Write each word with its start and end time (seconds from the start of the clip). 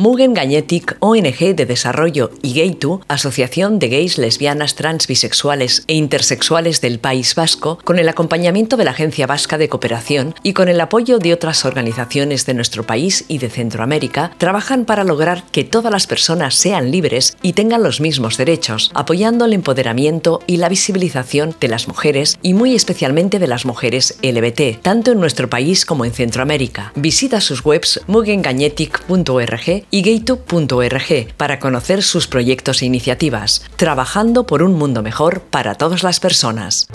Mugen 0.00 0.32
Gagnetic, 0.32 0.96
ONG 1.00 1.56
de 1.56 1.66
Desarrollo 1.66 2.30
y 2.40 2.54
Gaytu, 2.54 3.00
Asociación 3.08 3.80
de 3.80 3.88
Gays, 3.88 4.16
Lesbianas, 4.16 4.76
Trans, 4.76 5.08
Bisexuales 5.08 5.82
e 5.88 5.94
Intersexuales 5.94 6.80
del 6.80 7.00
País 7.00 7.34
Vasco, 7.34 7.80
con 7.82 7.98
el 7.98 8.08
acompañamiento 8.08 8.76
de 8.76 8.84
la 8.84 8.92
Agencia 8.92 9.26
Vasca 9.26 9.58
de 9.58 9.68
Cooperación 9.68 10.36
y 10.44 10.52
con 10.52 10.68
el 10.68 10.80
apoyo 10.80 11.18
de 11.18 11.32
otras 11.32 11.64
organizaciones 11.64 12.46
de 12.46 12.54
nuestro 12.54 12.84
país 12.86 13.24
y 13.26 13.38
de 13.38 13.50
Centroamérica, 13.50 14.30
trabajan 14.38 14.84
para 14.84 15.02
lograr 15.02 15.42
que 15.50 15.64
todas 15.64 15.90
las 15.90 16.06
personas 16.06 16.54
sean 16.54 16.92
libres 16.92 17.36
y 17.42 17.54
tengan 17.54 17.82
los 17.82 18.00
mismos 18.00 18.36
derechos, 18.36 18.92
apoyando 18.94 19.46
el 19.46 19.52
empoderamiento 19.52 20.42
y 20.46 20.58
la 20.58 20.68
visibilización 20.68 21.56
de 21.58 21.66
las 21.66 21.88
mujeres 21.88 22.38
y 22.40 22.54
muy 22.54 22.76
especialmente 22.76 23.40
de 23.40 23.48
las 23.48 23.66
mujeres 23.66 24.16
LBT, 24.22 24.80
tanto 24.80 25.10
en 25.10 25.18
nuestro 25.18 25.50
país 25.50 25.84
como 25.84 26.04
en 26.04 26.12
Centroamérica. 26.12 26.92
Visita 26.94 27.40
sus 27.40 27.64
webs 27.64 28.00
mugengagnetic.org 28.06 29.87
y 29.90 30.02
gaytube.org 30.02 31.34
para 31.36 31.58
conocer 31.58 32.02
sus 32.02 32.26
proyectos 32.26 32.82
e 32.82 32.86
iniciativas, 32.86 33.64
trabajando 33.76 34.46
por 34.46 34.62
un 34.62 34.74
mundo 34.74 35.02
mejor 35.02 35.40
para 35.42 35.74
todas 35.74 36.02
las 36.02 36.20
personas. 36.20 36.88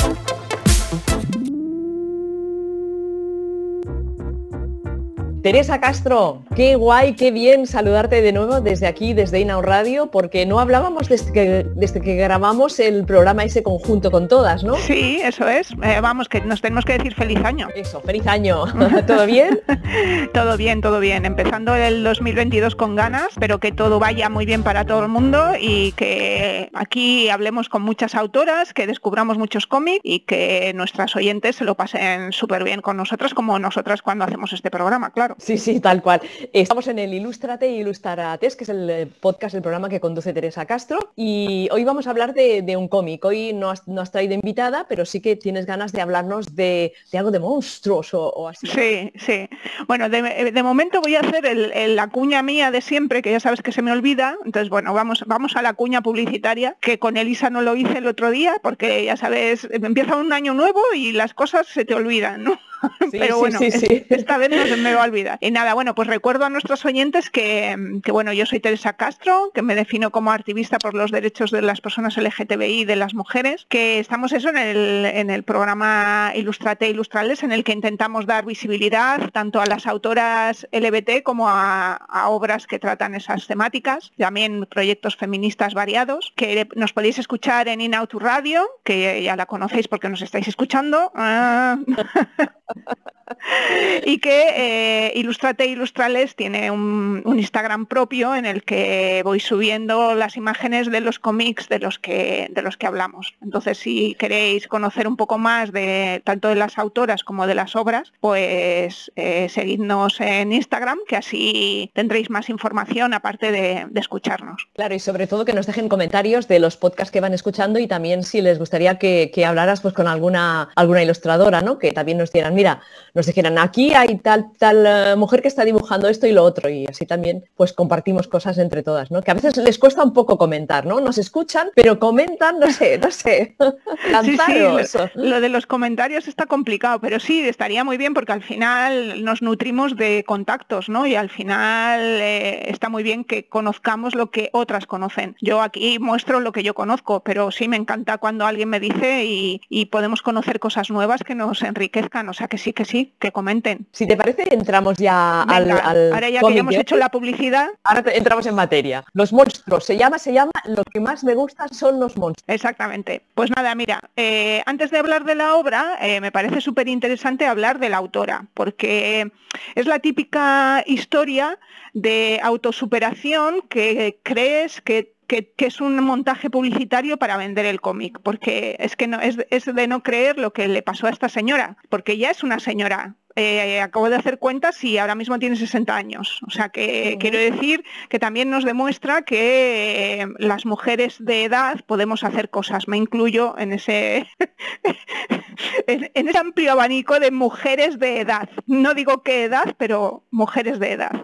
Teresa 5.43 5.81
Castro, 5.81 6.41
qué 6.55 6.77
guay, 6.77 7.15
qué 7.15 7.29
bien 7.29 7.67
saludarte 7.67 8.21
de 8.21 8.31
nuevo 8.31 8.61
desde 8.61 8.87
aquí, 8.87 9.13
desde 9.13 9.41
Inau 9.41 9.61
Radio, 9.61 10.07
porque 10.07 10.45
no 10.45 10.57
hablábamos 10.57 11.09
desde 11.09 11.33
que, 11.33 11.65
desde 11.75 11.99
que 11.99 12.15
grabamos 12.15 12.79
el 12.79 13.03
programa 13.03 13.43
ese 13.43 13.61
conjunto 13.61 14.09
con 14.09 14.29
todas, 14.29 14.63
¿no? 14.63 14.75
Sí, 14.75 15.19
eso 15.21 15.45
es. 15.49 15.71
Eh, 15.83 15.99
vamos, 16.01 16.29
que 16.29 16.39
nos 16.39 16.61
tenemos 16.61 16.85
que 16.85 16.93
decir 16.97 17.13
feliz 17.13 17.39
año. 17.43 17.67
Eso, 17.75 17.99
feliz 17.99 18.25
año. 18.25 18.63
¿Todo 19.05 19.25
bien? 19.25 19.59
todo 20.33 20.55
bien, 20.55 20.79
todo 20.79 21.01
bien. 21.01 21.25
Empezando 21.25 21.75
el 21.75 22.05
2022 22.05 22.77
con 22.77 22.95
ganas, 22.95 23.27
pero 23.37 23.59
que 23.59 23.73
todo 23.73 23.99
vaya 23.99 24.29
muy 24.29 24.45
bien 24.45 24.63
para 24.63 24.85
todo 24.85 25.01
el 25.01 25.09
mundo 25.09 25.55
y 25.59 25.91
que 25.91 26.69
aquí 26.73 27.27
hablemos 27.27 27.67
con 27.67 27.81
muchas 27.81 28.15
autoras, 28.15 28.73
que 28.73 28.87
descubramos 28.87 29.37
muchos 29.37 29.67
cómics 29.67 29.99
y 30.03 30.21
que 30.21 30.71
nuestras 30.73 31.17
oyentes 31.17 31.57
se 31.57 31.65
lo 31.65 31.75
pasen 31.75 32.31
súper 32.31 32.63
bien 32.63 32.79
con 32.79 32.95
nosotras 32.95 33.33
como 33.33 33.59
nosotras 33.59 34.01
cuando 34.01 34.23
hacemos 34.23 34.53
este 34.53 34.71
programa, 34.71 35.11
claro. 35.11 35.32
Sí, 35.43 35.57
sí, 35.57 35.79
tal 35.79 36.01
cual. 36.01 36.21
Estamos 36.51 36.87
en 36.87 36.99
el 36.99 37.13
Ilústrate 37.13 37.65
e 37.65 37.77
Ilustrates, 37.77 38.55
que 38.55 38.63
es 38.63 38.69
el 38.69 38.89
eh, 38.89 39.07
podcast, 39.19 39.55
el 39.55 39.61
programa 39.61 39.89
que 39.89 39.99
conduce 39.99 40.33
Teresa 40.33 40.65
Castro. 40.65 41.11
Y 41.15 41.67
hoy 41.71 41.83
vamos 41.83 42.07
a 42.07 42.11
hablar 42.11 42.33
de, 42.33 42.75
un 42.77 42.87
cómic. 42.87 43.23
Hoy 43.25 43.53
no 43.53 43.69
has, 43.69 44.11
traído 44.11 44.33
invitada, 44.33 44.85
pero 44.87 45.05
sí 45.05 45.21
que 45.21 45.35
tienes 45.35 45.65
ganas 45.65 45.91
de 45.91 46.01
hablarnos 46.01 46.55
de, 46.55 46.93
algo 47.13 47.31
de 47.31 47.39
monstruos 47.39 48.13
o, 48.13 48.47
así. 48.47 48.67
Sí, 48.67 49.11
sí. 49.17 49.49
Bueno, 49.87 50.09
de, 50.09 50.63
momento 50.63 51.01
voy 51.01 51.15
a 51.15 51.19
hacer 51.19 51.43
la 51.89 52.07
cuña 52.07 52.41
mía 52.41 52.71
de 52.71 52.81
siempre, 52.81 53.21
que 53.21 53.31
ya 53.31 53.39
sabes 53.39 53.61
que 53.61 53.71
se 53.71 53.81
me 53.81 53.91
olvida. 53.91 54.37
Entonces, 54.45 54.69
bueno, 54.69 54.93
vamos, 54.93 55.23
vamos 55.27 55.55
a 55.55 55.61
la 55.61 55.73
cuña 55.73 56.01
publicitaria, 56.01 56.77
que 56.79 56.99
con 56.99 57.17
Elisa 57.17 57.49
no 57.49 57.61
lo 57.61 57.75
hice 57.75 57.97
el 57.97 58.07
otro 58.07 58.31
día, 58.31 58.55
porque 58.61 59.03
ya 59.05 59.17
sabes, 59.17 59.67
empieza 59.71 60.15
un 60.15 60.33
año 60.33 60.53
nuevo 60.53 60.81
y 60.95 61.11
las 61.11 61.33
cosas 61.33 61.67
se 61.67 61.85
te 61.85 61.93
olvidan, 61.93 62.43
¿no? 62.43 62.59
pero 63.11 63.39
bueno, 63.39 63.59
esta 63.61 64.37
vez 64.37 64.49
no 64.49 64.65
se 64.65 64.77
me 64.77 64.93
va 64.93 65.03
a 65.03 65.05
olvidar. 65.05 65.37
Y 65.41 65.51
nada, 65.51 65.73
bueno, 65.73 65.95
pues 65.95 66.07
recuerdo 66.07 66.45
a 66.45 66.49
nuestros 66.49 66.85
oyentes 66.85 67.29
que, 67.29 67.75
bueno, 68.09 68.33
yo 68.33 68.45
soy 68.45 68.59
Teresa 68.59 68.93
Castro, 68.93 69.51
que 69.53 69.61
me 69.61 69.75
defino 69.75 70.11
como 70.11 70.31
activista 70.31 70.77
por 70.77 70.93
los 70.93 71.11
derechos 71.11 71.51
de 71.51 71.61
las 71.61 71.81
personas 71.81 72.17
LGTBI 72.17 72.81
y 72.81 72.85
de 72.85 72.95
las 72.95 73.13
mujeres, 73.13 73.65
que 73.69 73.99
estamos 73.99 74.31
eso 74.33 74.49
en 74.49 74.57
el, 74.57 75.05
en 75.05 75.29
el 75.29 75.43
programa 75.43 76.31
Ilustrate 76.35 76.89
Ilustrales, 76.89 77.43
en 77.43 77.51
el 77.51 77.63
que 77.63 77.73
intentamos 77.73 78.25
dar 78.25 78.45
visibilidad 78.45 79.29
tanto 79.31 79.61
a 79.61 79.65
las 79.65 79.87
autoras 79.87 80.67
LBT 80.71 81.23
como 81.23 81.49
a, 81.49 81.99
obras 82.27 82.67
que 82.67 82.79
tratan 82.79 83.15
esas 83.15 83.47
temáticas, 83.47 84.11
también 84.17 84.65
proyectos 84.69 85.15
feministas 85.15 85.73
variados, 85.73 86.33
que 86.35 86.67
nos 86.75 86.93
podéis 86.93 87.19
escuchar 87.19 87.67
en 87.67 87.81
Inauto 87.81 88.19
Radio, 88.19 88.65
que 88.83 89.21
ya 89.23 89.35
la 89.35 89.45
conocéis 89.45 89.87
porque 89.87 90.09
nos 90.09 90.21
estáis 90.21 90.47
escuchando. 90.47 91.11
Ah. 91.15 91.77
y 94.05 94.19
que 94.19 94.47
eh, 94.55 95.11
Ilustrate 95.15 95.65
Ilustrales 95.65 96.35
tiene 96.35 96.71
un, 96.71 97.23
Instagram 97.25 97.87
propio 97.87 98.35
en 98.35 98.45
el 98.45 98.63
que 98.63 99.21
voy 99.23 99.39
subiendo 99.39 100.13
las 100.15 100.37
imágenes 100.37 100.89
de 100.91 101.01
los 101.01 101.19
cómics 101.19 101.67
de 101.67 101.79
los 101.79 101.99
que 101.99 102.47
de 102.51 102.61
los 102.61 102.77
que 102.77 102.87
hablamos. 102.87 103.33
Entonces, 103.41 103.77
si 103.77 104.15
queréis 104.15 104.67
conocer 104.67 105.07
un 105.07 105.17
poco 105.17 105.37
más 105.37 105.71
de 105.71 106.21
tanto 106.23 106.47
de 106.47 106.55
las 106.55 106.77
autoras 106.77 107.23
como 107.23 107.47
de 107.47 107.55
las 107.55 107.75
obras, 107.75 108.13
pues 108.19 109.11
eh, 109.15 109.49
seguidnos 109.49 110.21
en 110.21 110.53
Instagram, 110.53 110.99
que 111.07 111.17
así 111.17 111.91
tendréis 111.93 112.29
más 112.29 112.49
información 112.49 113.13
aparte 113.13 113.51
de, 113.51 113.87
escucharnos. 113.95 114.67
Claro, 114.73 114.95
y 114.95 114.99
sobre 114.99 115.27
todo 115.27 115.45
que 115.45 115.53
nos 115.53 115.65
dejen 115.65 115.87
comentarios 115.87 116.47
de 116.49 116.59
los 116.59 116.75
podcasts 116.75 117.11
que 117.11 117.21
van 117.21 117.33
escuchando 117.33 117.79
y 117.79 117.87
también 117.87 118.23
si 118.23 118.41
les 118.41 118.59
gustaría 118.59 118.99
que, 118.99 119.31
que 119.33 119.45
hablaras 119.45 119.81
pues 119.81 119.93
con 119.93 120.07
alguna 120.07 120.69
alguna 120.75 121.03
ilustradora, 121.03 121.61
¿no? 121.61 121.79
Que 121.79 121.91
también 121.91 122.17
nos 122.17 122.31
dieran, 122.31 122.55
mira, 122.63 122.79
nos 123.13 123.25
dijeran, 123.25 123.57
aquí 123.57 123.93
hay 123.93 124.17
tal, 124.19 124.45
tal 124.57 124.85
eh, 124.87 125.15
mujer 125.17 125.41
que 125.41 125.49
está 125.49 125.65
dibujando 125.65 126.07
esto 126.07 126.27
y 126.27 126.31
lo 126.31 126.43
otro, 126.43 126.69
y 126.69 126.85
así 126.85 127.05
también 127.05 127.43
pues 127.57 127.73
compartimos 127.73 128.29
cosas 128.29 128.57
entre 128.57 128.83
todas, 128.83 129.11
¿no? 129.11 129.21
Que 129.21 129.31
a 129.31 129.33
veces 129.33 129.57
les 129.57 129.77
cuesta 129.77 130.01
un 130.01 130.13
poco 130.13 130.37
comentar, 130.37 130.85
¿no? 130.85 131.01
Nos 131.01 131.17
escuchan, 131.17 131.67
pero 131.75 131.99
comentan, 131.99 132.59
no 132.59 132.71
sé, 132.71 132.97
no 132.99 133.11
sé. 133.11 133.57
sí, 134.23 134.37
sí, 134.37 134.97
lo, 135.15 135.41
de 135.41 135.49
los 135.49 135.65
comentarios 135.65 136.29
está 136.29 136.45
complicado, 136.45 137.01
pero 137.01 137.19
sí, 137.19 137.41
estaría 137.41 137.83
muy 137.83 137.97
bien 137.97 138.13
porque 138.13 138.31
al 138.31 138.43
final 138.43 139.25
nos 139.25 139.41
nutrimos 139.41 139.97
de 139.97 140.23
contactos, 140.25 140.87
¿no? 140.87 141.05
Y 141.05 141.15
al 141.15 141.29
final 141.29 141.99
eh, 142.21 142.71
está 142.71 142.87
muy 142.87 143.03
bien 143.03 143.25
que 143.25 143.45
conozcamos 143.45 144.15
lo 144.15 144.31
que 144.31 144.49
otras 144.53 144.87
conocen. 144.87 145.35
Yo 145.41 145.61
aquí 145.61 145.99
muestro 145.99 146.39
lo 146.39 146.53
que 146.53 146.63
yo 146.63 146.73
conozco, 146.73 147.19
pero 147.25 147.51
sí 147.51 147.67
me 147.67 147.75
encanta 147.75 148.19
cuando 148.19 148.45
alguien 148.45 148.69
me 148.69 148.79
dice 148.79 149.25
y, 149.25 149.61
y 149.67 149.87
podemos 149.87 150.21
conocer 150.21 150.61
cosas 150.61 150.89
nuevas 150.89 151.23
que 151.23 151.35
nos 151.35 151.61
enriquezcan, 151.61 152.29
o 152.29 152.33
sea 152.33 152.47
que 152.53 152.59
sí, 152.59 152.71
que 152.71 152.85
sí, 152.85 153.13
que 153.17 153.31
comenten. 153.31 153.87
Si 153.91 154.05
te 154.05 154.15
parece, 154.15 154.43
entramos 154.53 154.99
ya 154.99 155.41
al, 155.41 155.71
Ahora 155.71 156.29
ya 156.29 156.39
que 156.39 156.59
hemos 156.59 156.75
hecho 156.75 156.95
la 156.97 157.09
publicidad. 157.09 157.69
Ahora 157.83 158.03
entramos 158.13 158.45
en 158.45 158.53
materia. 158.53 159.03
Los 159.13 159.33
monstruos, 159.33 159.85
se 159.85 159.97
llama, 159.97 160.19
se 160.19 160.33
llama, 160.33 160.51
lo 160.65 160.83
que 160.83 160.99
más 160.99 161.23
me 161.23 161.33
gusta 161.33 161.67
son 161.69 161.99
los 161.99 162.15
monstruos. 162.15 162.45
Exactamente. 162.47 163.23
Pues 163.33 163.49
nada, 163.55 163.73
mira, 163.73 163.99
eh, 164.15 164.61
antes 164.67 164.91
de 164.91 164.99
hablar 164.99 165.23
de 165.23 165.33
la 165.33 165.55
obra, 165.55 165.97
eh, 165.99 166.21
me 166.21 166.31
parece 166.31 166.61
súper 166.61 166.87
interesante 166.87 167.47
hablar 167.47 167.79
de 167.79 167.89
la 167.89 167.97
autora, 167.97 168.45
porque 168.53 169.31
es 169.73 169.87
la 169.87 169.97
típica 169.97 170.83
historia 170.85 171.57
de 171.93 172.39
autosuperación 172.43 173.63
que 173.67 174.19
crees 174.21 174.79
que 174.81 175.12
que, 175.27 175.53
es 175.57 175.81
un 175.81 175.95
montaje 176.03 176.49
publicitario 176.49 177.17
para 177.17 177.37
vender 177.37 177.65
el 177.65 177.81
cómic, 177.81 178.19
porque 178.21 178.75
es 178.79 178.95
que 178.95 179.07
no, 179.07 179.19
es, 179.19 179.37
es 179.49 179.65
de 179.65 179.87
no 179.87 180.03
creer 180.03 180.37
lo 180.37 180.53
que 180.53 180.67
le 180.67 180.81
pasó 180.81 181.07
a 181.07 181.09
esta 181.09 181.29
señora, 181.29 181.77
porque 181.89 182.17
ya 182.17 182.31
es 182.31 182.43
una 182.43 182.59
señora, 182.59 183.15
eh, 183.35 183.81
acabo 183.81 184.09
de 184.09 184.15
hacer 184.15 184.37
cuentas 184.37 184.83
y 184.83 184.97
ahora 184.97 185.15
mismo 185.15 185.39
tiene 185.39 185.55
60 185.55 185.95
años. 185.95 186.39
O 186.45 186.51
sea 186.51 186.69
que 186.69 187.17
quiero 187.19 187.37
decir 187.37 187.83
que 188.09 188.19
también 188.19 188.49
nos 188.49 188.63
demuestra 188.63 189.23
que 189.23 190.21
eh, 190.21 190.27
las 190.37 190.65
mujeres 190.65 191.15
de 191.19 191.45
edad 191.45 191.81
podemos 191.85 192.23
hacer 192.23 192.49
cosas. 192.49 192.87
Me 192.87 192.97
incluyo 192.97 193.55
en 193.57 193.73
ese, 193.73 194.27
en, 195.87 196.11
ese 196.13 196.37
amplio 196.37 196.73
abanico 196.73 197.19
de 197.19 197.31
mujeres 197.31 197.97
de 197.97 198.19
edad. 198.19 198.49
No 198.67 198.93
digo 198.93 199.23
qué 199.23 199.45
edad, 199.45 199.75
pero 199.77 200.23
mujeres 200.29 200.79
de 200.79 200.91
edad. 200.91 201.23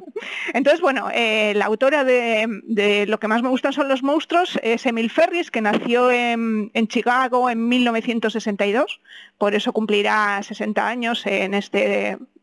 Entonces, 0.53 0.81
bueno, 0.81 1.09
eh, 1.13 1.53
la 1.55 1.65
autora 1.65 2.03
de, 2.03 3.05
Lo 3.07 3.19
que 3.19 3.27
más 3.27 3.43
me 3.43 3.49
gustan 3.49 3.73
son 3.73 3.87
los 3.87 4.01
monstruos 4.03 4.59
es 4.63 4.85
Emil 4.85 5.09
Ferris, 5.09 5.51
que 5.51 5.61
nació 5.61 6.09
en, 6.11 6.71
en 6.73 6.87
Chicago 6.87 7.49
en 7.49 7.67
1962. 7.67 8.99
Por 9.37 9.53
eso 9.53 9.71
cumplirá 9.73 10.41
60 10.41 10.87
años 10.87 11.25
en 11.25 11.53
este 11.53 11.98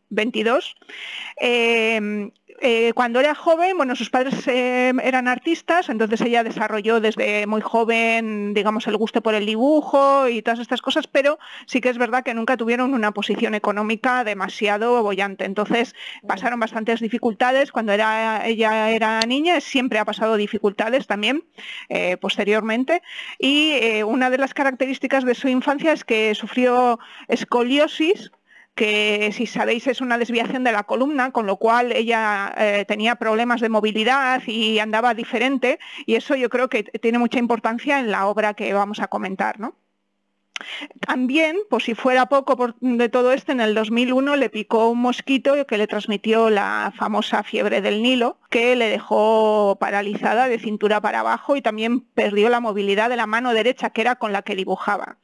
22. 0.09 0.75
Eh, 1.39 2.31
eh, 2.59 2.91
cuando 2.95 3.19
era 3.19 3.35
joven, 3.35 3.77
bueno, 3.77 3.95
sus 3.95 4.09
padres 4.09 4.47
eh, 4.47 4.91
eran 5.03 5.27
artistas, 5.27 5.89
entonces 5.89 6.21
ella 6.21 6.43
desarrolló 6.43 6.99
desde 6.99 7.45
muy 7.45 7.61
joven, 7.61 8.55
digamos, 8.55 8.87
el 8.87 8.97
gusto 8.97 9.21
por 9.21 9.35
el 9.35 9.45
dibujo 9.45 10.27
y 10.27 10.41
todas 10.41 10.59
estas 10.59 10.81
cosas, 10.81 11.05
pero 11.05 11.37
sí 11.67 11.81
que 11.81 11.89
es 11.89 11.99
verdad 11.99 12.23
que 12.23 12.33
nunca 12.33 12.57
tuvieron 12.57 12.95
una 12.95 13.11
posición 13.11 13.53
económica 13.53 14.23
demasiado 14.23 15.03
bollante. 15.03 15.45
Entonces 15.45 15.93
pasaron 16.27 16.59
bastantes 16.59 16.99
dificultades. 16.99 17.71
Cuando 17.71 17.91
era, 17.91 18.47
ella 18.47 18.89
era 18.89 19.19
niña, 19.27 19.61
siempre 19.61 19.99
ha 19.99 20.05
pasado 20.05 20.35
dificultades 20.35 21.05
también 21.05 21.43
posteriormente. 22.19 23.03
Y 23.37 24.01
una 24.03 24.29
de 24.31 24.37
las 24.39 24.53
características 24.55 25.25
de 25.25 25.35
su 25.35 25.47
infancia 25.47 25.93
es 25.93 26.03
que 26.03 26.33
sufrió 26.33 26.99
escoliosis, 27.27 28.31
que 28.77 29.31
si 29.33 29.47
sabéis 29.47 29.87
es 29.87 30.01
una 30.01 30.19
desviación 30.19 30.63
de 30.63 30.71
la 30.71 30.83
columna, 30.83 31.31
con 31.31 31.47
lo 31.47 31.57
cual 31.57 31.91
ella 31.91 32.53
eh, 32.55 32.85
tenía 32.87 33.15
problemas 33.15 33.59
de 33.59 33.69
movilidad 33.69 34.43
y 34.45 34.77
andaba 34.77 35.15
diferente, 35.15 35.79
y 36.05 36.13
eso 36.13 36.35
yo 36.35 36.47
creo 36.49 36.69
que 36.69 36.83
tiene 36.83 37.17
mucha 37.17 37.39
importancia 37.39 37.99
en 37.99 38.11
la 38.11 38.27
obra 38.27 38.53
que 38.53 38.71
vamos 38.73 38.99
a 38.99 39.07
comentar. 39.07 39.59
¿no? 39.59 39.75
También, 40.99 41.57
por 41.71 41.81
si 41.81 41.95
fuera 41.95 42.27
poco 42.27 42.75
de 42.79 43.09
todo 43.09 43.31
esto, 43.31 43.51
en 43.51 43.61
el 43.61 43.73
2001 43.73 44.35
le 44.35 44.49
picó 44.51 44.89
un 44.89 44.99
mosquito 44.99 45.65
que 45.65 45.77
le 45.79 45.87
transmitió 45.87 46.51
la 46.51 46.93
famosa 46.95 47.41
fiebre 47.41 47.81
del 47.81 48.03
Nilo, 48.03 48.37
que 48.51 48.75
le 48.75 48.89
dejó 48.89 49.77
paralizada 49.79 50.47
de 50.47 50.59
cintura 50.59 51.01
para 51.01 51.21
abajo 51.21 51.55
y 51.55 51.63
también 51.63 52.01
perdió 52.01 52.49
la 52.49 52.59
movilidad 52.59 53.09
de 53.09 53.17
la 53.17 53.25
mano 53.25 53.53
derecha, 53.53 53.89
que 53.89 54.01
era 54.01 54.17
con 54.17 54.33
la 54.33 54.43
que 54.43 54.55
dibujaba. 54.55 55.17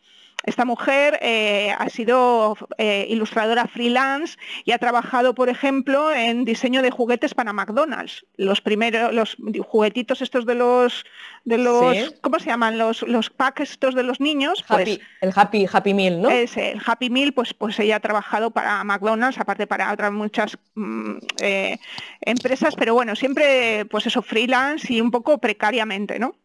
Esta 0.43 0.65
mujer 0.65 1.19
eh, 1.21 1.73
ha 1.77 1.89
sido 1.89 2.57
eh, 2.77 3.07
ilustradora 3.09 3.67
freelance 3.67 4.37
y 4.65 4.71
ha 4.71 4.77
trabajado, 4.77 5.33
por 5.33 5.49
ejemplo, 5.49 6.11
en 6.11 6.43
diseño 6.43 6.81
de 6.81 6.91
juguetes 6.91 7.33
para 7.33 7.53
McDonald's. 7.53 8.25
Los 8.35 8.59
primeros, 8.59 9.13
los 9.13 9.37
juguetitos 9.65 10.21
estos 10.21 10.45
de 10.45 10.55
los, 10.55 11.05
de 11.45 11.57
los, 11.57 12.13
¿cómo 12.21 12.39
se 12.39 12.47
llaman? 12.47 12.77
Los, 12.77 13.03
los 13.03 13.29
packs 13.29 13.71
estos 13.71 13.95
de 13.95 14.03
los 14.03 14.19
niños. 14.19 14.63
Pues 14.67 14.99
el 15.21 15.31
Happy, 15.33 15.65
Happy 15.71 15.93
Meal, 15.93 16.21
¿no? 16.21 16.29
Es 16.29 16.57
el 16.57 16.81
Happy 16.85 17.09
Meal, 17.09 17.33
pues, 17.33 17.53
pues 17.53 17.79
ella 17.79 17.95
ha 17.95 17.99
trabajado 18.01 18.51
para 18.51 18.83
McDonald's, 18.83 19.39
aparte 19.39 19.65
para 19.65 19.93
otras 19.93 20.11
muchas 20.11 20.57
mm, 20.75 21.17
eh, 21.41 21.77
empresas, 22.21 22.75
pero 22.75 22.93
bueno, 22.93 23.15
siempre, 23.15 23.85
pues 23.85 24.07
eso, 24.07 24.21
freelance 24.21 24.91
y 24.91 24.99
un 24.99 25.11
poco 25.11 25.37
precariamente, 25.37 26.19
¿no? 26.19 26.35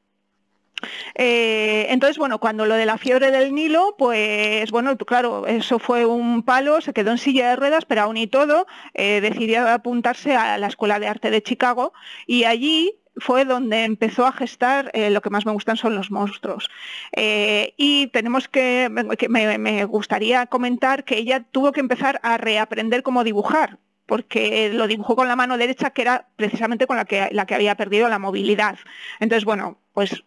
Eh, 1.14 1.86
entonces, 1.90 2.18
bueno, 2.18 2.38
cuando 2.38 2.66
lo 2.66 2.74
de 2.74 2.86
la 2.86 2.98
fiebre 2.98 3.30
del 3.30 3.54
Nilo, 3.54 3.94
pues 3.98 4.70
bueno, 4.70 4.96
claro, 4.96 5.46
eso 5.46 5.78
fue 5.78 6.06
un 6.06 6.42
palo, 6.42 6.80
se 6.80 6.92
quedó 6.92 7.10
en 7.10 7.18
silla 7.18 7.50
de 7.50 7.56
ruedas, 7.56 7.84
pero 7.84 8.02
aún 8.02 8.16
y 8.16 8.26
todo 8.26 8.66
eh, 8.94 9.20
decidió 9.20 9.68
apuntarse 9.68 10.34
a 10.34 10.58
la 10.58 10.66
Escuela 10.66 10.98
de 10.98 11.08
Arte 11.08 11.30
de 11.30 11.42
Chicago 11.42 11.92
y 12.26 12.44
allí 12.44 12.94
fue 13.16 13.44
donde 13.44 13.82
empezó 13.82 14.26
a 14.26 14.32
gestar 14.32 14.92
eh, 14.94 15.10
lo 15.10 15.20
que 15.20 15.30
más 15.30 15.44
me 15.44 15.50
gustan 15.50 15.76
son 15.76 15.96
los 15.96 16.10
monstruos. 16.10 16.70
y 17.16 18.06
tenemos 18.08 18.48
que, 18.48 18.88
me, 18.90 19.84
gustaría 19.84 20.46
comentar 20.46 21.04
que 21.04 21.18
ella 21.18 21.42
tuvo 21.50 21.72
que 21.72 21.80
empezar 21.80 22.20
a 22.22 22.36
reaprender 22.36 23.02
cómo 23.02 23.24
dibujar, 23.24 23.78
porque 24.06 24.70
lo 24.72 24.86
dibujó 24.86 25.16
con 25.16 25.26
la 25.28 25.36
mano 25.36 25.58
derecha, 25.58 25.90
que 25.90 26.02
era 26.02 26.28
precisamente 26.36 26.86
con 26.86 26.96
la 26.96 27.04
que, 27.04 27.28
la 27.32 27.44
que 27.44 27.54
había 27.56 27.74
perdido 27.74 28.08
la 28.08 28.20
movilidad. 28.20 28.78
Entonces, 29.18 29.44
bueno, 29.44 29.78
pues 29.92 30.22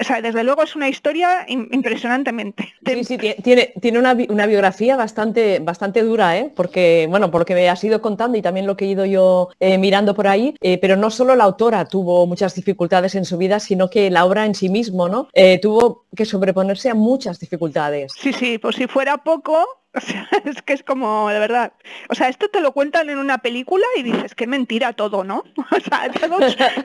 o 0.00 0.04
sea, 0.04 0.20
desde 0.20 0.44
luego 0.44 0.62
es 0.62 0.74
una 0.76 0.88
historia 0.88 1.46
impresionantemente. 1.48 2.74
Sí, 2.84 3.04
sí, 3.04 3.18
tiene, 3.42 3.72
tiene 3.80 3.98
una, 3.98 4.14
biografía 4.14 4.96
bastante, 4.96 5.58
bastante 5.60 6.02
dura, 6.02 6.38
¿eh? 6.38 6.52
porque, 6.54 7.06
bueno, 7.08 7.30
porque 7.30 7.54
me 7.54 7.68
has 7.68 7.82
ido 7.84 8.00
contando 8.00 8.36
y 8.36 8.42
también 8.42 8.66
lo 8.66 8.76
que 8.76 8.86
he 8.86 8.88
ido 8.88 9.04
yo 9.04 9.48
eh, 9.60 9.78
mirando 9.78 10.14
por 10.14 10.28
ahí, 10.28 10.54
eh, 10.60 10.78
pero 10.78 10.96
no 10.96 11.10
solo 11.10 11.34
la 11.34 11.44
autora 11.44 11.86
tuvo 11.86 12.26
muchas 12.26 12.54
dificultades 12.54 13.14
en 13.14 13.24
su 13.24 13.38
vida, 13.38 13.60
sino 13.60 13.90
que 13.90 14.10
la 14.10 14.24
obra 14.24 14.46
en 14.46 14.54
sí 14.54 14.68
mismo, 14.68 15.08
¿no? 15.08 15.28
Eh, 15.32 15.58
tuvo 15.60 16.06
que 16.14 16.24
sobreponerse 16.24 16.90
a 16.90 16.94
muchas 16.94 17.38
dificultades. 17.38 18.12
Sí, 18.18 18.32
sí, 18.32 18.58
pues 18.58 18.76
si 18.76 18.86
fuera 18.86 19.18
poco, 19.18 19.66
o 19.96 20.00
sea, 20.00 20.28
es 20.44 20.62
que 20.62 20.72
es 20.74 20.82
como, 20.82 21.28
de 21.30 21.38
verdad. 21.38 21.72
O 22.08 22.14
sea, 22.14 22.28
esto 22.28 22.48
te 22.48 22.60
lo 22.60 22.72
cuentan 22.72 23.08
en 23.08 23.18
una 23.18 23.38
película 23.38 23.86
y 23.96 24.02
dices, 24.02 24.34
qué 24.34 24.46
mentira 24.46 24.92
todo, 24.92 25.24
¿no? 25.24 25.44
O 25.76 25.80
sea, 25.80 26.10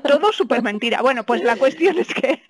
todo, 0.04 0.32
súper 0.32 0.62
mentira. 0.62 1.02
Bueno, 1.02 1.24
pues 1.24 1.44
la 1.44 1.56
cuestión 1.56 1.98
es 1.98 2.14
que 2.14 2.44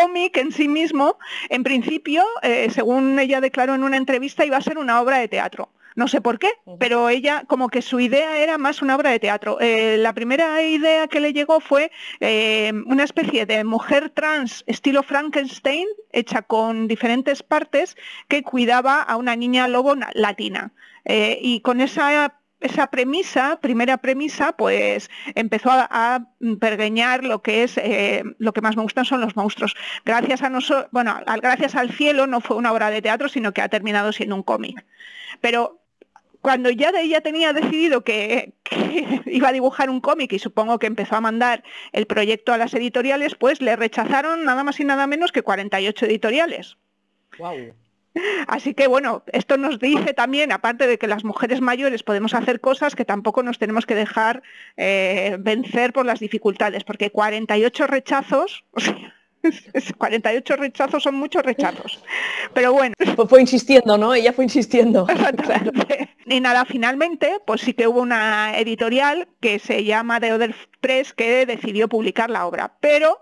cómic 0.00 0.36
en 0.36 0.52
sí 0.52 0.68
mismo, 0.68 1.18
en 1.48 1.62
principio, 1.62 2.24
eh, 2.42 2.68
según 2.70 3.18
ella 3.18 3.40
declaró 3.40 3.74
en 3.74 3.84
una 3.84 3.96
entrevista, 3.96 4.44
iba 4.44 4.56
a 4.56 4.62
ser 4.62 4.78
una 4.78 5.00
obra 5.00 5.18
de 5.18 5.28
teatro. 5.28 5.70
No 5.96 6.06
sé 6.06 6.20
por 6.20 6.38
qué, 6.38 6.50
pero 6.78 7.08
ella 7.08 7.44
como 7.48 7.68
que 7.68 7.82
su 7.82 7.98
idea 7.98 8.38
era 8.38 8.58
más 8.58 8.80
una 8.80 8.94
obra 8.96 9.10
de 9.10 9.18
teatro. 9.18 9.58
Eh, 9.60 9.96
la 9.98 10.14
primera 10.14 10.62
idea 10.62 11.08
que 11.08 11.20
le 11.20 11.32
llegó 11.32 11.60
fue 11.60 11.90
eh, 12.20 12.72
una 12.86 13.04
especie 13.04 13.44
de 13.44 13.64
mujer 13.64 14.10
trans 14.10 14.62
estilo 14.66 15.02
Frankenstein, 15.02 15.86
hecha 16.12 16.42
con 16.42 16.86
diferentes 16.86 17.42
partes, 17.42 17.96
que 18.28 18.42
cuidaba 18.42 19.02
a 19.02 19.16
una 19.16 19.34
niña 19.34 19.66
lobo 19.66 19.94
latina. 20.14 20.72
Eh, 21.04 21.38
y 21.42 21.60
con 21.60 21.80
esa 21.80 22.39
esa 22.60 22.88
premisa, 22.88 23.58
primera 23.60 23.96
premisa, 23.96 24.52
pues 24.52 25.10
empezó 25.34 25.70
a, 25.72 26.26
pergueñar 26.58 27.24
lo 27.24 27.42
que 27.42 27.62
es 27.64 27.80
lo 28.38 28.52
que 28.52 28.60
más 28.60 28.76
me 28.76 28.82
gustan 28.82 29.04
son 29.04 29.20
los 29.20 29.36
monstruos. 29.36 29.74
Gracias 30.04 30.42
a 30.42 30.50
nosotros, 30.50 30.88
bueno, 30.90 31.18
gracias 31.42 31.74
al 31.74 31.90
cielo 31.92 32.26
no 32.26 32.40
fue 32.40 32.56
una 32.56 32.72
obra 32.72 32.90
de 32.90 33.02
teatro, 33.02 33.28
sino 33.28 33.52
que 33.52 33.62
ha 33.62 33.68
terminado 33.68 34.12
siendo 34.12 34.34
un 34.34 34.42
cómic. 34.42 34.84
Pero 35.40 35.80
cuando 36.40 36.70
ya 36.70 36.92
de 36.92 37.02
ella 37.02 37.20
tenía 37.20 37.52
decidido 37.52 38.02
que, 38.02 38.54
iba 39.26 39.48
a 39.48 39.52
dibujar 39.52 39.90
un 39.90 40.00
cómic 40.00 40.32
y 40.32 40.38
supongo 40.38 40.78
que 40.78 40.86
empezó 40.86 41.16
a 41.16 41.20
mandar 41.20 41.62
el 41.92 42.06
proyecto 42.06 42.52
a 42.52 42.58
las 42.58 42.74
editoriales, 42.74 43.34
pues 43.34 43.60
le 43.60 43.76
rechazaron 43.76 44.44
nada 44.44 44.64
más 44.64 44.80
y 44.80 44.84
nada 44.84 45.06
menos 45.06 45.32
que 45.32 45.42
48 45.42 46.06
editoriales. 46.06 46.76
Así 48.48 48.74
que 48.74 48.88
bueno, 48.88 49.22
esto 49.32 49.56
nos 49.56 49.78
dice 49.78 50.14
también, 50.14 50.52
aparte 50.52 50.86
de 50.86 50.98
que 50.98 51.06
las 51.06 51.24
mujeres 51.24 51.60
mayores 51.60 52.02
podemos 52.02 52.34
hacer 52.34 52.60
cosas, 52.60 52.96
que 52.96 53.04
tampoco 53.04 53.42
nos 53.42 53.58
tenemos 53.58 53.86
que 53.86 53.94
dejar 53.94 54.42
eh, 54.76 55.36
vencer 55.38 55.92
por 55.92 56.06
las 56.06 56.20
dificultades, 56.20 56.84
porque 56.84 57.10
48 57.10 57.86
rechazos, 57.86 58.64
48 59.98 60.56
rechazos 60.56 61.02
son 61.02 61.14
muchos 61.14 61.42
rechazos. 61.42 62.02
Pero 62.52 62.72
bueno. 62.72 62.94
Fue 63.28 63.40
insistiendo, 63.40 63.96
¿no? 63.96 64.14
Ella 64.14 64.32
fue 64.32 64.44
insistiendo. 64.44 65.06
Y 66.26 66.40
nada, 66.40 66.64
finalmente, 66.64 67.38
pues 67.46 67.60
sí 67.60 67.74
que 67.74 67.86
hubo 67.86 68.00
una 68.00 68.58
editorial 68.58 69.28
que 69.40 69.58
se 69.58 69.84
llama 69.84 70.20
The 70.20 70.32
Other 70.32 70.54
Press 70.80 71.12
que 71.12 71.44
decidió 71.46 71.88
publicar 71.88 72.30
la 72.30 72.46
obra. 72.46 72.74
Pero 72.80 73.18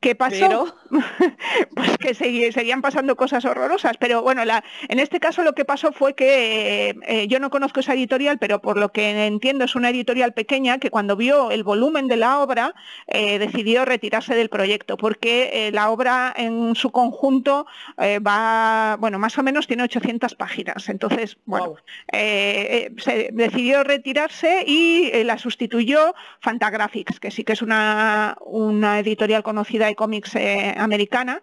¿Qué 0.00 0.14
pasó? 0.14 0.76
pues 1.74 1.96
que 1.98 2.14
seguían 2.14 2.82
pasando 2.82 3.16
cosas 3.16 3.44
horrorosas. 3.46 3.96
Pero 3.98 4.22
bueno, 4.22 4.42
en 4.42 5.00
este 5.00 5.18
caso 5.18 5.42
lo 5.42 5.54
que 5.54 5.64
pasó 5.64 5.92
fue 5.92 6.14
que 6.14 6.90
eh, 6.90 6.94
eh, 7.06 7.26
yo 7.26 7.40
no 7.40 7.48
conozco 7.48 7.80
esa 7.80 7.94
editorial, 7.94 8.38
pero 8.38 8.60
por 8.60 8.76
lo 8.76 8.90
que 8.90 9.26
entiendo 9.26 9.64
es 9.64 9.74
una 9.74 9.88
editorial 9.88 10.34
pequeña 10.34 10.78
que 10.78 10.90
cuando 10.90 11.16
vio 11.16 11.50
el 11.50 11.64
volumen 11.64 12.06
de 12.06 12.16
la 12.16 12.40
obra 12.40 12.74
eh, 13.06 13.38
decidió 13.38 13.86
retirarse 13.86 14.34
del 14.34 14.50
proyecto, 14.50 14.98
porque 14.98 15.70
la 15.72 15.88
obra 15.88 16.34
en 16.36 16.74
su 16.74 16.90
conjunto 16.90 17.66
va, 17.98 18.96
bueno, 19.00 19.18
más 19.18 19.38
o 19.38 19.42
menos 19.42 19.66
tiene 19.66 19.84
800 19.84 20.34
páginas. 20.34 20.88
Entonces, 20.88 21.38
bueno, 21.46 21.76
se 22.12 23.30
decidió 23.32 23.84
retirarse 23.84 24.64
y 24.66 25.24
la 25.24 25.38
sustituyó 25.38 26.14
Fantagraphics, 26.40 27.20
que 27.20 27.30
sí 27.30 27.44
que 27.44 27.54
es 27.54 27.62
una, 27.62 28.36
una 28.44 28.98
editorial 28.98 29.42
conocida 29.42 29.93
cómics 29.94 30.34
eh, 30.34 30.74
americana, 30.76 31.42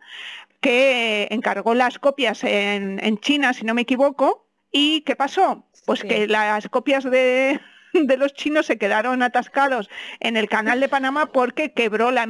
que 0.60 1.28
encargó 1.32 1.74
las 1.74 2.00
copias 2.00 2.44
en, 2.44 3.18
China, 3.20 3.54
si 3.54 3.66
no 3.66 3.74
me 3.74 3.82
equivoco, 3.82 4.48
¿Y 4.72 5.02
qué 5.02 5.18
pasó? 5.18 5.66
Pues 5.86 6.02
que 6.02 6.28
las 6.28 6.70
copias 6.70 7.04
de, 7.04 7.60
de 8.08 8.18
los 8.18 8.34
chinos 8.34 8.66
se 8.66 8.78
quedaron 8.78 9.24
atascados 9.24 9.90
en 10.20 10.38
el 10.38 10.50
canal 10.50 10.80
de 10.80 10.90
Panamá 10.90 11.28
porque 11.28 11.74
quebró 11.74 12.12
la, 12.12 12.26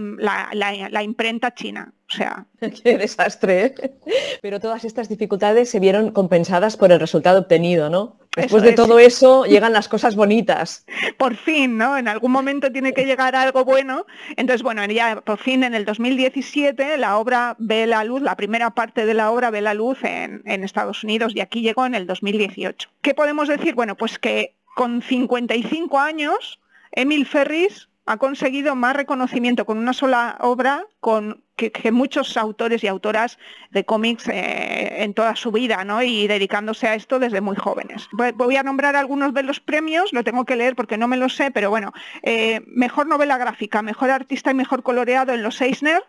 imprenta 1.03 1.53
china. 1.53 1.93
O 2.09 2.13
sea. 2.13 2.45
Qué 2.83 2.97
desastre. 2.97 3.65
¿eh? 3.65 3.93
Pero 4.41 4.59
todas 4.59 4.83
estas 4.85 5.09
dificultades 5.09 5.69
se 5.69 5.79
vieron 5.79 6.11
compensadas 6.11 6.77
por 6.77 6.91
el 6.91 6.99
resultado 6.99 7.39
obtenido, 7.39 7.89
¿no? 7.89 8.17
Después 8.35 8.63
de 8.63 8.71
todo 8.71 8.97
eso 8.97 9.43
llegan 9.43 9.73
las 9.73 9.89
cosas 9.89 10.15
bonitas. 10.15 10.85
Por 11.17 11.35
fin, 11.35 11.77
¿no? 11.77 11.97
En 11.97 12.07
algún 12.07 12.31
momento 12.31 12.71
tiene 12.71 12.93
que 12.93 13.05
llegar 13.05 13.35
algo 13.35 13.65
bueno. 13.65 14.05
Entonces, 14.37 14.63
bueno, 14.63 14.85
ya 14.85 15.19
por 15.19 15.37
fin 15.37 15.65
en 15.65 15.75
el 15.75 15.83
2017 15.83 16.97
la 16.97 17.17
obra 17.17 17.57
ve 17.59 17.85
la 17.87 18.05
luz, 18.05 18.21
la 18.21 18.37
primera 18.37 18.69
parte 18.69 19.05
de 19.05 19.13
la 19.13 19.31
obra 19.31 19.51
ve 19.51 19.59
la 19.59 19.73
luz 19.73 20.01
en, 20.03 20.41
en 20.45 20.63
Estados 20.63 21.03
Unidos 21.03 21.33
y 21.35 21.41
aquí 21.41 21.59
llegó 21.61 21.85
en 21.85 21.93
el 21.93 22.07
2018. 22.07 22.89
¿Qué 23.01 23.13
podemos 23.13 23.49
decir? 23.49 23.75
Bueno, 23.75 23.97
pues 23.97 24.17
que 24.17 24.55
con 24.75 25.01
55 25.01 25.99
años, 25.99 26.59
Emil 26.91 27.25
Ferris 27.25 27.89
ha 28.05 28.17
conseguido 28.17 28.75
más 28.75 28.95
reconocimiento 28.95 29.65
con 29.65 29.77
una 29.77 29.93
sola 29.93 30.37
obra 30.41 30.85
con, 30.99 31.43
que, 31.55 31.91
muchos 31.91 32.35
autores 32.35 32.83
y 32.83 32.87
autoras 32.87 33.37
de 33.69 33.85
cómics 33.85 34.27
eh, 34.27 35.03
en 35.03 35.13
toda 35.13 35.35
su 35.35 35.51
vida, 35.51 35.83
¿no? 35.83 36.01
Y 36.01 36.27
dedicándose 36.27 36.87
a 36.87 36.95
esto 36.95 37.19
desde 37.19 37.41
muy 37.41 37.55
jóvenes. 37.55 38.09
Voy 38.35 38.55
a 38.55 38.63
nombrar 38.63 38.95
algunos 38.95 39.33
de 39.33 39.43
los 39.43 39.59
premios, 39.59 40.11
lo 40.13 40.23
tengo 40.23 40.45
que 40.45 40.55
leer 40.55 40.75
porque 40.75 40.97
no 40.97 41.07
me 41.07 41.17
lo 41.17 41.29
sé, 41.29 41.51
pero 41.51 41.69
bueno, 41.69 41.93
eh, 42.23 42.61
mejor 42.67 43.07
novela 43.07 43.37
gráfica, 43.37 43.81
mejor 43.81 44.09
artista 44.09 44.51
y 44.51 44.55
mejor 44.55 44.83
coloreado 44.83 45.33
en 45.33 45.43
los 45.43 45.61
Eisner, 45.61 46.01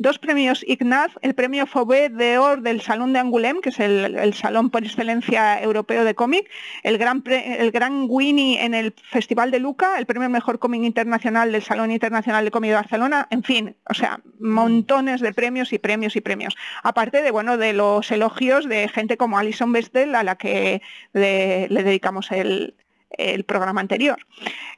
dos 0.00 0.18
premios 0.18 0.64
Ignaz, 0.66 1.12
el 1.20 1.34
premio 1.34 1.66
Fauvé 1.66 2.08
de 2.08 2.38
Or 2.38 2.62
del 2.62 2.80
Salón 2.80 3.12
de 3.12 3.18
Angoulême, 3.18 3.60
que 3.60 3.68
es 3.68 3.78
el, 3.80 4.32
salón 4.32 4.70
por 4.70 4.82
excelencia 4.82 5.62
europeo 5.62 6.04
de 6.04 6.14
cómic, 6.14 6.48
el 6.82 6.96
gran, 6.96 7.22
el 7.26 7.70
gran 7.70 8.06
Winnie 8.08 8.64
en 8.64 8.72
el 8.72 8.94
Festival 9.10 9.50
de 9.50 9.58
Luca, 9.58 9.98
el 9.98 10.06
premio 10.06 10.30
Mejor 10.30 10.58
Cómic 10.58 10.82
Internacional 10.84 11.52
del 11.52 11.62
Salón 11.62 11.90
Internacional 11.90 12.46
de 12.46 12.50
Cómic 12.50 12.70
de 12.70 12.76
Barcelona, 12.76 13.28
en 13.30 13.42
fin, 13.42 13.76
o 13.90 13.92
sea, 13.94 14.20
montones 14.38 15.20
de 15.20 15.34
premios 15.34 15.70
y 15.74 15.78
premios 15.78 16.16
y 16.16 16.22
premios. 16.22 16.56
Aparte 16.82 17.20
de, 17.20 17.30
bueno, 17.30 17.58
de 17.58 17.74
los 17.74 18.10
elogios 18.10 18.68
de 18.68 18.88
gente 18.88 19.18
como 19.18 19.38
Alison 19.38 19.70
Bestel, 19.70 20.14
a 20.14 20.22
la 20.22 20.36
que 20.36 20.80
le, 21.12 21.68
dedicamos 21.68 22.30
el, 22.32 22.74
programa 23.46 23.82
anterior. 23.82 24.16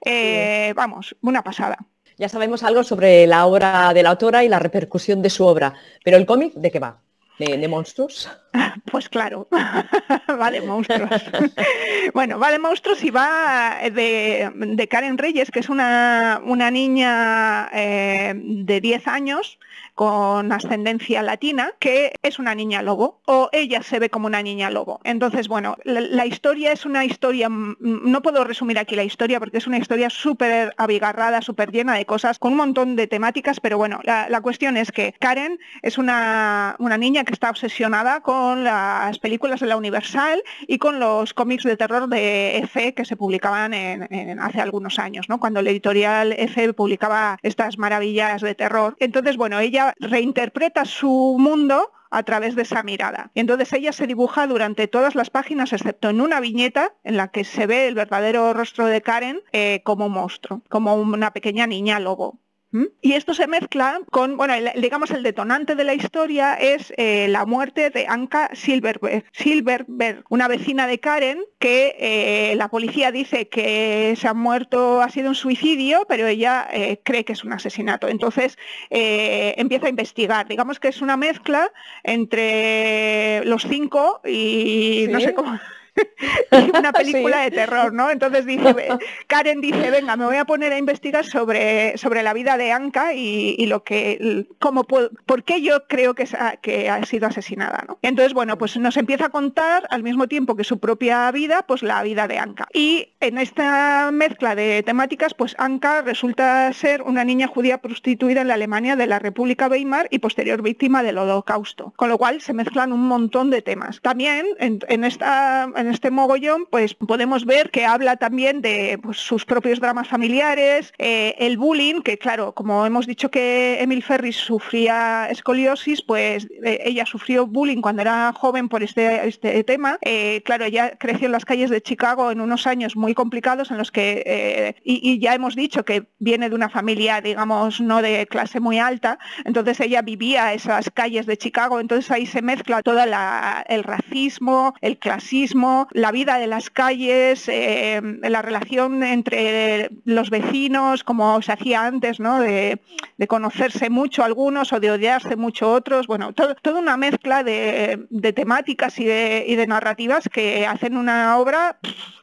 Eh, 0.05 0.73
vamos, 0.75 1.15
una 1.21 1.45
pasada. 1.45 1.79
Ya 2.23 2.29
sabemos 2.29 2.63
algo 2.63 2.85
sobre 2.85 3.27
la 3.27 3.47
obra 3.47 3.93
de 3.93 4.05
la 4.05 4.11
autora 4.11 4.45
y 4.45 4.49
la 4.49 4.61
repercusión 4.61 5.23
de 5.23 5.29
su 5.29 5.45
obra, 5.45 5.75
pero 6.05 6.17
el 6.17 6.25
cómic, 6.25 6.55
¿de 6.55 6.71
qué 6.71 6.79
va? 6.79 7.03
De, 7.39 7.69
monstruos? 7.69 8.29
Pues 8.91 9.09
claro, 9.09 9.49
va 9.53 10.51
de 10.51 10.61
monstruos. 10.61 11.23
bueno, 12.15 12.39
va 12.39 12.51
de 12.51 12.59
monstruos 12.59 13.03
y 13.03 13.11
va 13.11 13.79
de, 13.91 14.89
Karen 14.91 15.17
Reyes, 15.17 15.51
que 15.51 15.61
es 15.61 15.71
una, 15.71 16.43
una 16.45 16.71
niña 16.71 17.71
eh, 17.73 18.35
de 18.35 18.81
10 18.83 19.09
años 19.09 19.59
con 19.95 20.51
ascendencia 20.53 21.23
latina, 21.23 21.73
que 21.79 22.13
es 22.23 22.39
una 22.39 22.55
niña 22.55 22.83
lobo, 22.83 23.21
o 23.27 23.51
ella 23.53 23.83
se 23.83 23.99
ve 23.99 24.09
como 24.09 24.27
una 24.27 24.43
niña 24.43 24.71
lobo. 24.71 25.01
Entonces, 25.05 25.49
bueno, 25.49 25.77
la, 25.85 26.27
historia 26.27 26.73
es 26.73 26.87
una 26.87 27.05
historia, 27.05 27.49
mm, 27.49 27.77
no 27.79 28.23
puedo 28.23 28.45
resumir 28.45 28.79
aquí 28.79 28.97
la 28.97 29.05
historia 29.05 29.39
porque 29.39 29.59
es 29.59 29.67
una 29.67 29.79
historia 29.79 30.09
súper 30.09 30.75
abigarrada, 30.79 31.43
súper 31.43 31.71
llena 31.71 31.95
de 31.95 32.07
cosas, 32.07 32.39
con 32.39 32.53
un 32.53 32.59
montón 32.59 32.97
de 32.97 33.07
temáticas, 33.07 33.61
pero 33.61 33.77
bueno, 33.77 34.01
la, 34.03 34.41
cuestión 34.41 34.77
es 34.77 34.91
que 34.91 35.15
Karen 35.21 35.61
es 35.83 35.99
una, 35.99 36.75
una 36.79 36.97
niña 36.97 37.25
que 37.25 37.32
está 37.35 37.51
obsesionada 37.51 38.21
con 38.21 38.65
las 38.65 39.19
películas 39.19 39.61
de 39.61 39.67
la 39.67 39.77
Universal 39.77 40.43
y 40.67 40.79
con 40.79 41.01
los 41.01 41.35
cómics 41.35 41.65
de 41.65 41.77
terror 41.77 42.09
de 42.09 42.59
EFE 42.59 42.95
que 42.95 43.05
se 43.05 43.17
publicaban 43.17 43.75
en, 43.75 44.41
hace 44.41 44.61
algunos 44.61 44.99
años, 44.99 45.29
¿no? 45.29 45.41
cuando 45.41 45.63
la 45.63 45.71
editorial 45.71 46.33
EFE 46.33 46.73
publicaba 46.73 47.39
estas 47.43 47.79
maravillas 47.79 48.43
de 48.43 48.55
terror. 48.55 48.97
Entonces, 48.99 49.37
bueno, 49.37 49.59
ella 49.59 49.95
reinterpreta 49.99 50.85
su 50.85 51.37
mundo 51.39 51.91
a 52.13 52.23
través 52.23 52.55
de 52.55 52.63
esa 52.63 52.83
mirada. 52.83 53.31
Y 53.35 53.41
entonces 53.41 53.73
ella 53.73 53.93
se 53.93 54.07
dibuja 54.07 54.47
durante 54.47 54.87
todas 54.87 55.15
las 55.15 55.31
páginas, 55.31 55.73
excepto 55.73 56.11
en 56.11 56.21
una 56.21 56.41
viñeta 56.41 56.95
en 57.05 57.17
la 57.17 57.29
que 57.29 57.43
se 57.43 57.67
ve 57.67 57.89
el 57.89 57.95
verdadero 57.95 58.53
rostro 58.53 58.87
de 58.87 59.01
Karen 59.01 59.41
eh, 59.53 59.81
como 59.83 60.07
un 60.07 60.13
monstruo, 60.13 60.63
como 60.69 60.95
una 60.95 61.33
pequeña 61.33 61.67
niña 61.67 61.99
lobo. 61.99 62.39
¿Mm? 62.73 62.87
Y 63.03 63.13
esto 63.13 63.35
se 63.35 63.47
mezcla 63.47 64.01
con, 64.11 64.39
bueno, 64.39 64.55
digamos, 64.77 65.11
el 65.11 65.23
detonante 65.23 65.75
de 65.75 65.85
la 65.85 65.93
historia 65.93 66.55
es 66.55 66.93
eh, 66.97 67.29
la 67.29 67.45
muerte 67.45 67.91
de 67.91 68.07
Anka 68.09 68.49
Silverberg, 68.55 69.25
Silverberg, 69.33 70.25
una 70.31 70.49
vecina 70.49 70.87
de 70.87 70.99
Karen, 70.99 71.45
que 71.59 71.95
eh, 71.99 72.57
la 72.57 72.69
policía 72.69 73.13
dice 73.13 73.49
que 73.49 74.15
se 74.17 74.27
ha 74.27 74.33
muerto, 74.33 75.03
ha 75.03 75.11
sido 75.11 75.29
un 75.29 75.35
suicidio, 75.35 76.07
pero 76.09 76.27
ella 76.27 76.67
eh, 76.73 76.99
cree 77.05 77.27
que 77.27 77.35
es 77.35 77.45
un 77.45 77.53
asesinato. 77.53 78.09
Entonces 78.09 78.57
empieza 78.91 79.87
a 79.87 79.91
investigar. 79.91 80.49
Digamos 80.49 80.81
que 80.81 80.89
es 80.89 81.03
una 81.03 81.19
mezcla 81.19 81.71
entre 82.03 83.45
los 83.45 83.65
cinco 83.65 84.23
y 84.25 85.07
no 85.11 85.21
sé 85.21 85.35
cómo 85.35 85.59
una 86.79 86.93
película 86.93 87.43
de 87.43 87.51
terror, 87.51 87.93
¿no? 87.93 88.11
Entonces 88.11 88.47
dice, 88.47 88.75
Karen 89.27 89.61
dice, 89.61 89.91
venga, 89.91 90.17
me 90.17 90.25
voy 90.25 90.37
a 90.37 90.45
poner 90.45 90.73
a 90.73 90.79
investigar 90.79 91.25
sobre, 91.25 91.97
sobre 91.99 92.23
la 92.23 92.33
vida 92.33 92.57
de 92.57 92.73
Anka 92.73 93.15
y, 93.15 93.67
lo 93.67 93.85
que, 93.85 94.47
cómo 94.59 94.85
por 94.85 95.45
qué 95.45 95.63
yo 95.63 95.87
creo 95.87 96.15
que, 96.15 96.29
que 96.61 96.91
ha 96.91 97.05
sido 97.05 97.27
asesinada, 97.27 97.85
¿no? 97.87 97.99
Entonces, 98.03 98.35
bueno, 98.35 98.59
pues 98.59 98.77
nos 98.77 98.97
empieza 98.97 99.27
a 99.27 99.29
contar 99.31 99.87
al 99.91 100.03
mismo 100.03 100.29
tiempo 100.29 100.57
que 100.57 100.65
su 100.65 100.79
propia 100.79 101.31
vida, 101.31 101.65
pues 101.67 101.83
la 101.83 102.03
vida 102.03 102.29
de 102.29 102.39
Anka. 102.39 102.67
Y 102.73 103.09
en 103.21 103.39
esta 103.39 104.11
mezcla 104.13 104.55
de 104.55 104.83
temáticas, 104.83 105.35
pues 105.35 105.55
Anka 105.59 106.03
resulta 106.03 106.73
ser 106.73 107.03
una 107.03 107.25
niña 107.25 107.47
judía 107.47 107.79
prostituida 107.79 108.43
en 108.43 108.49
la 108.49 108.55
Alemania 108.55 108.97
de 108.97 109.07
la 109.07 109.19
República 109.19 109.69
Weimar 109.69 110.09
y 110.11 110.19
posterior 110.19 110.63
víctima 110.63 111.03
del 111.03 111.19
Holocausto. 111.19 111.93
Con 111.97 112.09
lo 112.09 112.19
cual 112.19 112.41
se 112.41 112.53
mezclan 112.53 112.93
un 112.93 113.07
montón 113.07 113.51
de 113.51 113.63
temas. 113.63 114.01
También 114.01 114.47
en 114.59 115.05
esta 115.05 115.71
en 115.83 115.91
este 115.91 116.11
mogollón, 116.11 116.67
pues 116.71 116.95
podemos 116.95 117.45
ver 117.45 117.71
que 117.71 117.85
habla 117.85 118.17
también 118.17 118.63
de 118.63 118.99
pues, 119.03 119.19
sus 119.19 119.45
propios 119.45 119.81
dramas 119.81 120.09
familiares, 120.09 120.93
eh, 120.99 121.35
el 121.39 121.59
bullying, 121.59 122.01
que 122.03 122.19
claro, 122.19 122.53
como 122.53 122.87
hemos 122.87 123.07
dicho 123.07 123.31
que 123.31 123.79
Emil 123.81 124.03
Ferris 124.03 124.37
sufría 124.37 125.29
escoliosis, 125.31 126.03
pues 126.03 126.49
eh, 126.65 126.81
ella 126.85 127.05
sufrió 127.05 127.47
bullying 127.47 127.83
cuando 127.83 128.03
era 128.03 128.33
joven 128.33 128.69
por 128.69 128.83
este, 128.83 129.29
este 129.29 129.63
tema. 129.65 129.99
Eh, 130.03 130.43
claro, 130.45 130.65
ella 130.65 130.97
creció 130.99 131.27
en 131.27 131.33
las 131.33 131.45
calles 131.45 131.71
de 131.71 131.83
Chicago 131.83 132.31
en 132.31 132.41
unos 132.41 132.67
años 132.67 132.97
muy 132.97 133.15
complicados 133.15 133.71
en 133.71 133.79
los 133.79 133.91
que, 133.91 134.77
y, 134.85 135.19
ya 135.19 135.35
hemos 135.35 135.55
dicho 135.55 135.85
que 135.85 136.07
viene 136.19 136.49
de 136.49 136.55
una 136.55 136.69
familia, 136.69 137.21
digamos, 137.21 137.81
no 137.81 138.01
de 138.03 138.27
clase 138.27 138.61
muy 138.61 138.79
alta, 138.79 139.19
entonces 139.45 139.79
ella 139.81 140.03
vivía 140.03 140.55
esas 140.55 140.91
calles 140.91 141.27
de 141.27 141.37
Chicago, 141.37 141.81
entonces 141.81 142.11
ahí 142.11 142.27
se 142.27 142.43
mezcla 142.43 142.83
todo 142.83 143.01
el 143.03 143.85
racismo, 143.85 144.75
el 144.81 144.99
clasismo, 144.99 145.72
la 145.93 146.13
vida 146.13 146.39
de 146.39 146.47
las 146.47 146.71
calles, 146.71 147.49
eh, 147.49 148.01
la 148.23 148.43
relación 148.43 149.03
entre 149.03 149.91
los 150.05 150.31
vecinos, 150.31 151.05
como 151.05 151.41
se 151.43 151.53
hacía 151.53 151.85
antes, 151.85 152.21
¿no? 152.21 152.41
de, 152.41 152.81
conocerse 153.29 153.89
mucho 153.89 154.25
algunos 154.25 154.73
o 154.73 154.81
de 154.81 154.91
odiarse 154.91 155.37
mucho 155.37 155.71
otros. 155.71 156.07
Bueno, 156.07 156.33
toda 156.33 156.81
una 156.81 156.97
mezcla 156.97 157.45
de, 157.45 158.33
temáticas 158.35 158.99
y 158.99 159.05
de, 159.05 159.45
y 159.47 159.55
de 159.55 159.67
narrativas 159.67 160.29
que 160.29 160.67
hacen 160.67 160.97
una 160.97 161.39
obra 161.39 161.79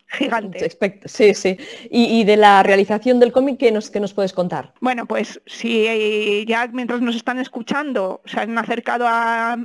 gigante. 0.09 0.69
Sí, 1.05 1.33
sí. 1.33 1.57
Y, 1.89 2.23
de 2.23 2.37
la 2.37 2.63
realización 2.63 3.19
del 3.19 3.31
cómic, 3.31 3.57
¿qué 3.59 3.71
nos, 3.71 3.93
nos 3.95 4.13
puedes 4.13 4.33
contar? 4.33 4.73
Bueno, 4.81 5.05
pues 5.05 5.41
si 5.45 6.45
ya 6.47 6.67
mientras 6.67 7.01
nos 7.01 7.15
están 7.15 7.39
escuchando 7.39 8.21
se 8.25 8.39
han 8.39 8.57
acercado 8.57 9.05
a, 9.07 9.57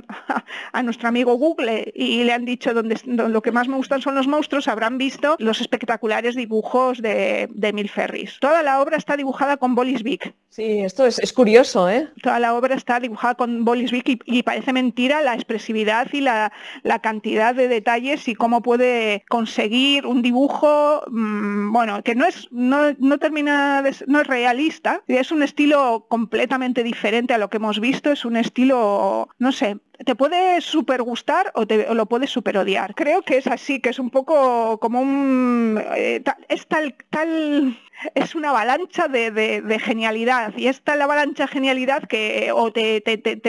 nuestro 0.83 1.07
amigo 1.07 1.35
Google 1.35 1.91
y 1.95 2.23
le 2.23 2.33
han 2.33 2.45
dicho 2.45 2.73
donde, 2.73 2.99
lo 3.05 3.41
que 3.41 3.51
más 3.51 3.67
me 3.67 3.75
gustan 3.75 4.01
son 4.01 4.15
los 4.15 4.27
monstruos, 4.27 4.67
habrán 4.67 4.97
visto 4.97 5.35
los 5.39 5.61
espectaculares 5.61 6.35
dibujos 6.35 7.01
de, 7.01 7.47
de 7.51 7.67
Emil 7.67 7.89
Ferris. 7.89 8.37
Toda 8.39 8.61
la 8.61 8.81
obra 8.81 8.97
está 8.97 9.17
dibujada 9.17 9.57
con 9.57 9.75
Bolis 9.75 10.03
Vic. 10.03 10.33
Sí, 10.55 10.79
esto 10.79 11.05
es, 11.05 11.33
curioso, 11.33 11.89
¿eh? 11.89 12.07
Toda 12.21 12.39
la 12.39 12.55
obra 12.55 12.75
está 12.75 13.01
dibujada 13.01 13.35
con 13.35 13.65
Bolis 13.65 13.91
Vic 13.91 14.21
y, 14.23 14.43
parece 14.43 14.71
mentira 14.71 15.21
la 15.21 15.33
expresividad 15.33 16.07
y 16.13 16.21
la, 16.21 16.53
la 16.83 16.99
cantidad 16.99 17.53
de 17.53 17.67
detalles 17.67 18.25
y 18.29 18.35
cómo 18.35 18.61
puede 18.61 19.25
conseguir 19.27 20.05
un 20.05 20.21
dibujo 20.21 20.34
dibujo, 20.35 21.01
mm, 21.07 21.71
bueno, 21.71 22.03
que 22.03 22.13
no 22.13 22.25
es, 22.25 22.49
no, 22.51 22.91
no 22.99 23.17
termina 23.17 23.81
de, 23.81 23.95
no 24.07 24.19
es 24.19 24.27
realista, 24.27 25.01
es 25.07 25.31
un 25.31 25.43
estilo 25.43 26.07
completamente 26.09 26.83
diferente 26.83 27.33
a 27.33 27.37
lo 27.37 27.49
que 27.49 27.57
hemos 27.57 27.79
visto, 27.79 28.11
es 28.11 28.25
un 28.25 28.35
estilo, 28.35 29.29
no 29.39 29.51
sé, 29.53 29.77
te 30.03 30.15
puede 30.15 30.61
super 30.61 31.01
gustar 31.03 31.51
o, 31.55 31.65
te, 31.65 31.93
lo 31.93 32.05
puedes 32.05 32.29
super 32.29 32.57
odiar. 32.57 32.95
Creo 32.95 33.21
que 33.21 33.37
es 33.37 33.47
así, 33.47 33.79
que 33.79 33.89
es 33.89 33.99
un 33.99 34.09
poco 34.09 34.79
como 34.79 35.01
un... 35.01 35.81
Eh, 35.95 36.23
es 36.49 36.67
tal, 36.67 36.95
tal 37.09 37.77
es 38.13 38.35
una 38.35 38.49
avalancha 38.49 39.07
de, 39.07 39.79
genialidad 39.81 40.53
y 40.57 40.67
esta 40.67 40.95
la 40.95 41.05
avalancha 41.05 41.45
de 41.45 41.51
genialidad 41.51 42.03
que 42.03 42.51
o 42.53 42.71
te, 42.71 43.01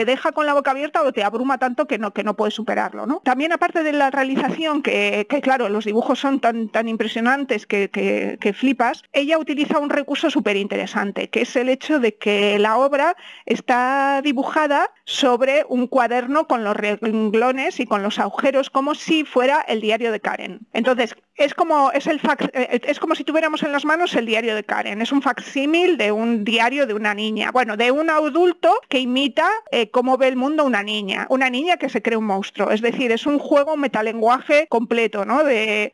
deja 0.05 0.31
con 0.31 0.45
la 0.45 0.53
boca 0.53 0.71
abierta 0.71 1.03
o 1.03 1.11
te 1.11 1.23
abruma 1.23 1.57
tanto 1.57 1.85
que 1.85 1.97
no, 1.97 2.13
que 2.13 2.23
no 2.23 2.35
puedes 2.35 2.53
superarlo. 2.53 3.05
¿no? 3.05 3.21
También 3.23 3.51
aparte 3.51 3.83
de 3.83 3.93
la 3.93 4.09
realización, 4.09 4.81
que, 4.81 5.25
claro, 5.41 5.69
los 5.69 5.85
dibujos 5.85 6.19
son 6.19 6.39
tan, 6.39 6.69
tan 6.69 6.87
impresionantes 6.87 7.65
que, 7.65 7.89
que 7.89 8.53
flipas, 8.53 9.03
ella 9.13 9.37
utiliza 9.37 9.79
un 9.79 9.89
recurso 9.89 10.29
súper 10.29 10.57
interesante, 10.57 11.29
que 11.29 11.41
es 11.41 11.55
el 11.55 11.69
hecho 11.69 11.99
de 11.99 12.15
que 12.15 12.59
la 12.59 12.77
obra 12.77 13.15
está 13.45 14.21
dibujada 14.23 14.91
sobre 15.05 15.65
un 15.69 15.87
cuaderno 15.87 16.36
con 16.45 16.63
los 16.63 16.75
renglones 16.75 17.79
y 17.79 17.85
con 17.85 18.03
los 18.03 18.19
agujeros 18.19 18.69
como 18.69 18.93
si 18.93 19.23
fuera 19.23 19.61
el 19.61 19.81
diario 19.81 20.11
de 20.11 20.19
Karen. 20.19 20.59
Entonces, 20.73 21.15
es 21.37 21.53
como, 21.53 21.91
es 21.91 22.07
el 22.07 22.19
eh, 22.53 22.81
es 22.83 22.99
como 22.99 23.15
si 23.15 23.23
tuviéramos 23.23 23.61
en 23.63 23.71
las 23.71 23.85
manos 23.85 24.15
el 24.15 24.25
diario 24.25 24.55
de 24.55 24.63
Karen. 24.63 25.01
Es 25.01 25.11
un 25.11 25.21
facsímil 25.21 25.97
de 25.97 26.11
un 26.11 26.43
diario 26.43 26.87
de 26.87 26.93
una 26.93 27.13
niña. 27.13 27.51
Bueno, 27.51 27.77
de 27.77 27.91
un 27.91 28.09
adulto 28.09 28.73
que 28.89 28.99
imita 28.99 29.47
eh, 29.71 29.89
cómo 29.91 30.17
ve 30.17 30.27
el 30.27 30.35
mundo 30.35 30.65
una 30.65 30.81
niña. 30.81 31.27
Una 31.29 31.49
niña 31.49 31.77
que 31.77 31.89
se 31.89 32.01
cree 32.01 32.17
un 32.17 32.25
monstruo. 32.25 32.71
Es 32.71 32.81
decir, 32.81 33.11
es 33.11 33.25
un 33.27 33.37
juego 33.37 33.77
metalenguaje 33.77 34.67
completo, 34.67 35.25
¿no? 35.25 35.43
De, 35.43 35.93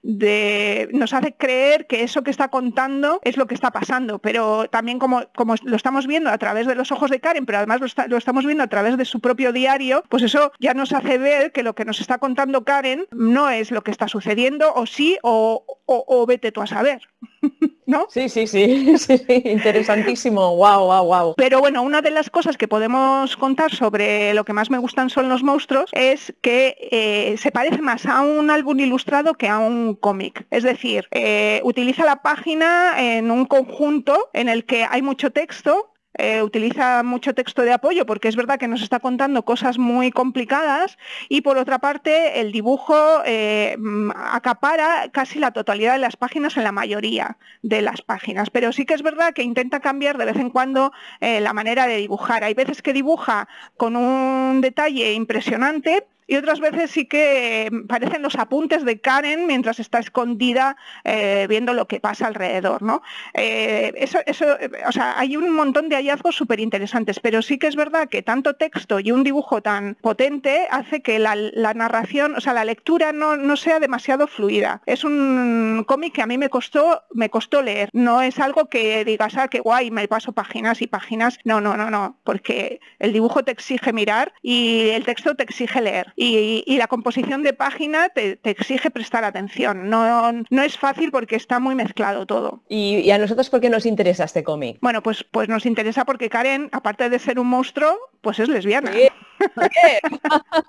nos 0.94 1.14
hace 1.14 1.34
creer 1.34 1.88
que 1.88 2.04
eso 2.04 2.24
que 2.24 2.32
está 2.32 2.48
contando 2.48 3.20
es 3.24 3.36
lo 3.36 3.46
que 3.46 3.56
está 3.56 3.72
pasando. 3.72 4.20
Pero 4.20 4.70
también 4.70 4.98
como, 4.98 5.24
como 5.36 5.56
lo 5.64 5.76
estamos 5.76 6.08
viendo 6.08 6.30
a 6.30 6.38
través 6.38 6.68
de 6.68 6.76
los 6.76 6.92
ojos 6.92 7.12
de 7.12 7.20
Karen, 7.20 7.46
pero 7.46 7.58
además 7.58 7.82
lo, 7.82 7.88
lo 8.08 8.18
estamos 8.18 8.46
viendo 8.46 8.64
a 8.64 8.68
través 8.68 8.98
de 8.98 9.06
su 9.06 9.20
propio 9.20 9.52
diario, 9.52 10.04
pues 10.08 10.24
eso 10.24 10.54
ya 10.60 10.74
nos 10.74 10.94
hace 10.94 11.18
ver 11.18 11.52
que 11.52 11.64
lo 11.64 11.76
que 11.76 11.86
nos 11.86 12.00
está 12.00 12.18
contando 12.18 12.64
Karen 12.64 13.08
no 13.12 13.50
es 13.50 13.72
lo 13.72 13.82
que 13.82 13.92
está 13.92 14.08
sucediendo, 14.08 14.74
o 14.74 14.86
sí, 14.86 15.18
o 15.22 15.33
o, 15.34 16.26
vete 16.28 16.52
tú 16.52 16.62
a 16.62 16.68
saber. 16.68 17.02
¿No? 17.86 18.08
Sí, 18.10 18.30
sí, 18.30 18.48
sí, 18.48 18.98
sí, 18.98 19.22
interesantísimo, 19.44 20.56
wow, 20.56 20.86
wow, 20.86 21.06
wow. 21.06 21.34
Pero 21.36 21.60
bueno, 21.60 21.82
una 21.82 22.02
de 22.02 22.12
las 22.12 22.30
cosas 22.30 22.56
que 22.56 22.68
podemos 22.68 23.36
contar 23.36 23.76
sobre 23.76 24.34
lo 24.34 24.46
que 24.46 24.54
más 24.54 24.70
me 24.70 24.78
gustan 24.78 25.10
son 25.10 25.28
los 25.28 25.44
monstruos 25.44 25.90
es 25.92 26.34
que 26.42 26.78
eh, 26.92 27.36
se 27.38 27.52
parece 27.52 27.82
más 27.82 28.06
a 28.06 28.22
un 28.22 28.50
álbum 28.50 28.80
ilustrado 28.80 29.34
que 29.34 29.50
a 29.50 29.60
un 29.60 29.96
cómic. 29.96 30.46
Es 30.50 30.64
decir, 30.64 31.08
eh, 31.12 31.60
utiliza 31.64 32.06
la 32.06 32.22
página 32.22 32.96
en 32.98 33.32
un 33.32 33.46
conjunto 33.46 34.30
en 34.34 34.48
el 34.48 34.66
que 34.66 34.86
hay 34.90 35.02
mucho 35.02 35.32
texto 35.32 35.93
eh, 36.18 36.42
utiliza 36.42 37.04
mucho 37.04 37.34
texto 37.34 37.64
de 37.64 37.74
apoyo 37.74 38.06
porque 38.06 38.28
es 38.28 38.36
verdad 38.36 38.60
que 38.60 38.68
nos 38.68 38.82
está 38.82 39.00
contando 39.00 39.44
cosas 39.46 39.78
muy 39.78 40.12
complicadas 40.12 40.98
y 41.30 41.42
por 41.42 41.58
otra 41.58 41.80
parte 41.80 42.40
el 42.40 42.52
dibujo 42.52 42.96
eh, 43.26 43.76
mm, 43.80 44.12
acapara 44.16 45.10
casi 45.12 45.40
la 45.40 45.52
totalidad 45.52 45.94
de 45.94 46.00
las 46.00 46.16
páginas 46.16 46.56
en 46.58 46.64
la 46.64 46.72
mayoría 46.72 47.38
de 47.62 47.82
las 47.82 48.02
páginas, 48.02 48.50
pero 48.50 48.72
sí 48.72 48.86
que 48.86 48.94
es 48.94 49.02
verdad 49.02 49.34
que 49.34 49.44
intenta 49.44 49.80
cambiar 49.80 50.18
de 50.18 50.26
vez 50.26 50.38
en 50.38 50.50
cuando 50.50 50.92
eh, 51.20 51.42
la 51.42 51.54
manera 51.54 51.88
de 51.88 51.98
dibujar. 51.98 52.44
Hay 52.44 52.54
veces 52.54 52.82
que 52.82 52.94
dibuja 52.94 53.48
con 53.78 53.96
un 53.96 54.62
detalle 54.62 55.14
impresionante, 55.14 56.06
y 56.28 56.36
otras 56.36 56.60
veces 56.60 56.92
sí 56.92 57.06
que 57.06 57.70
parecen 57.88 58.22
los 58.22 58.36
apuntes 58.36 58.86
de 58.86 59.00
Karen 59.00 59.48
mientras 59.48 59.80
está 59.80 60.00
escondida 60.00 60.78
eh, 61.04 61.46
viendo 61.50 61.74
lo 61.74 61.88
que 61.88 62.00
pasa 62.00 62.28
alrededor, 62.28 62.82
¿no? 62.82 63.02
Eh, 63.34 63.94
eso, 63.98 64.20
eso, 64.26 64.46
o 64.88 64.92
sea, 64.92 65.18
hay 65.20 65.38
un 65.38 65.50
montón 65.50 65.90
de 65.90 65.96
hallazgos 65.96 66.36
súper 66.36 66.60
interesantes, 66.60 67.20
pero 67.20 67.42
sí 67.42 67.58
que 67.58 67.68
es 67.68 67.76
verdad 67.76 68.10
que 68.10 68.22
tanto 68.22 68.56
texto 68.56 69.00
y 69.00 69.12
un 69.12 69.24
dibujo 69.24 69.62
tan 69.62 69.96
potente 70.02 70.68
hace 70.70 71.02
que 71.02 71.20
la, 71.20 71.36
narración, 71.74 72.36
o 72.36 72.42
sea, 72.42 72.54
la 72.54 72.66
lectura 72.66 73.12
no, 73.12 73.36
no, 73.36 73.58
sea 73.58 73.80
demasiado 73.80 74.28
fluida. 74.28 74.82
Es 74.86 75.04
un 75.04 75.84
cómic 75.88 76.14
que 76.14 76.22
a 76.22 76.28
mí 76.28 76.38
me 76.38 76.50
costó, 76.50 77.04
me 77.14 77.30
costó 77.30 77.62
leer. 77.62 77.90
No 77.94 78.22
es 78.22 78.40
algo 78.40 78.70
que 78.70 79.06
digas, 79.06 79.36
ah, 79.38 79.48
qué 79.48 79.60
guay, 79.60 79.92
me 79.92 80.08
paso 80.08 80.34
páginas 80.34 80.82
y 80.82 80.88
páginas. 80.88 81.40
No, 81.44 81.62
no, 81.62 81.78
no, 81.78 81.90
no, 81.90 82.20
porque 82.24 82.80
el 83.00 83.14
dibujo 83.14 83.44
te 83.44 83.52
exige 83.52 83.94
mirar 83.94 84.34
y 84.42 84.90
el 84.90 85.06
texto 85.06 85.36
te 85.36 85.44
exige 85.44 85.82
leer 85.82 86.13
y, 86.16 86.78
la 86.78 86.88
composición 86.88 87.44
de 87.44 87.54
página 87.54 88.10
te, 88.10 88.40
exige 88.44 88.92
prestar 88.92 89.24
atención. 89.24 89.90
No, 89.90 90.32
no 90.32 90.62
es 90.62 90.78
fácil 90.78 91.12
porque 91.12 91.36
está 91.36 91.60
muy 91.60 91.76
mezclado 91.76 92.26
todo. 92.26 92.62
¿Y, 92.70 93.10
a 93.12 93.18
nosotros 93.18 93.50
por 93.50 93.62
qué 93.62 93.70
nos 93.70 93.86
interesa 93.86 94.24
este 94.24 94.44
cómic? 94.44 94.78
Bueno, 94.82 95.02
pues, 95.02 95.24
pues 95.30 95.50
nos 95.50 95.66
interesa 95.66 96.06
porque 96.06 96.30
Karen, 96.30 96.70
aparte 96.72 97.10
de 97.10 97.20
ser 97.20 97.40
un 97.40 97.48
monstruo, 97.48 97.98
pues 98.22 98.40
es 98.40 98.50
lesbiana. 98.50 98.92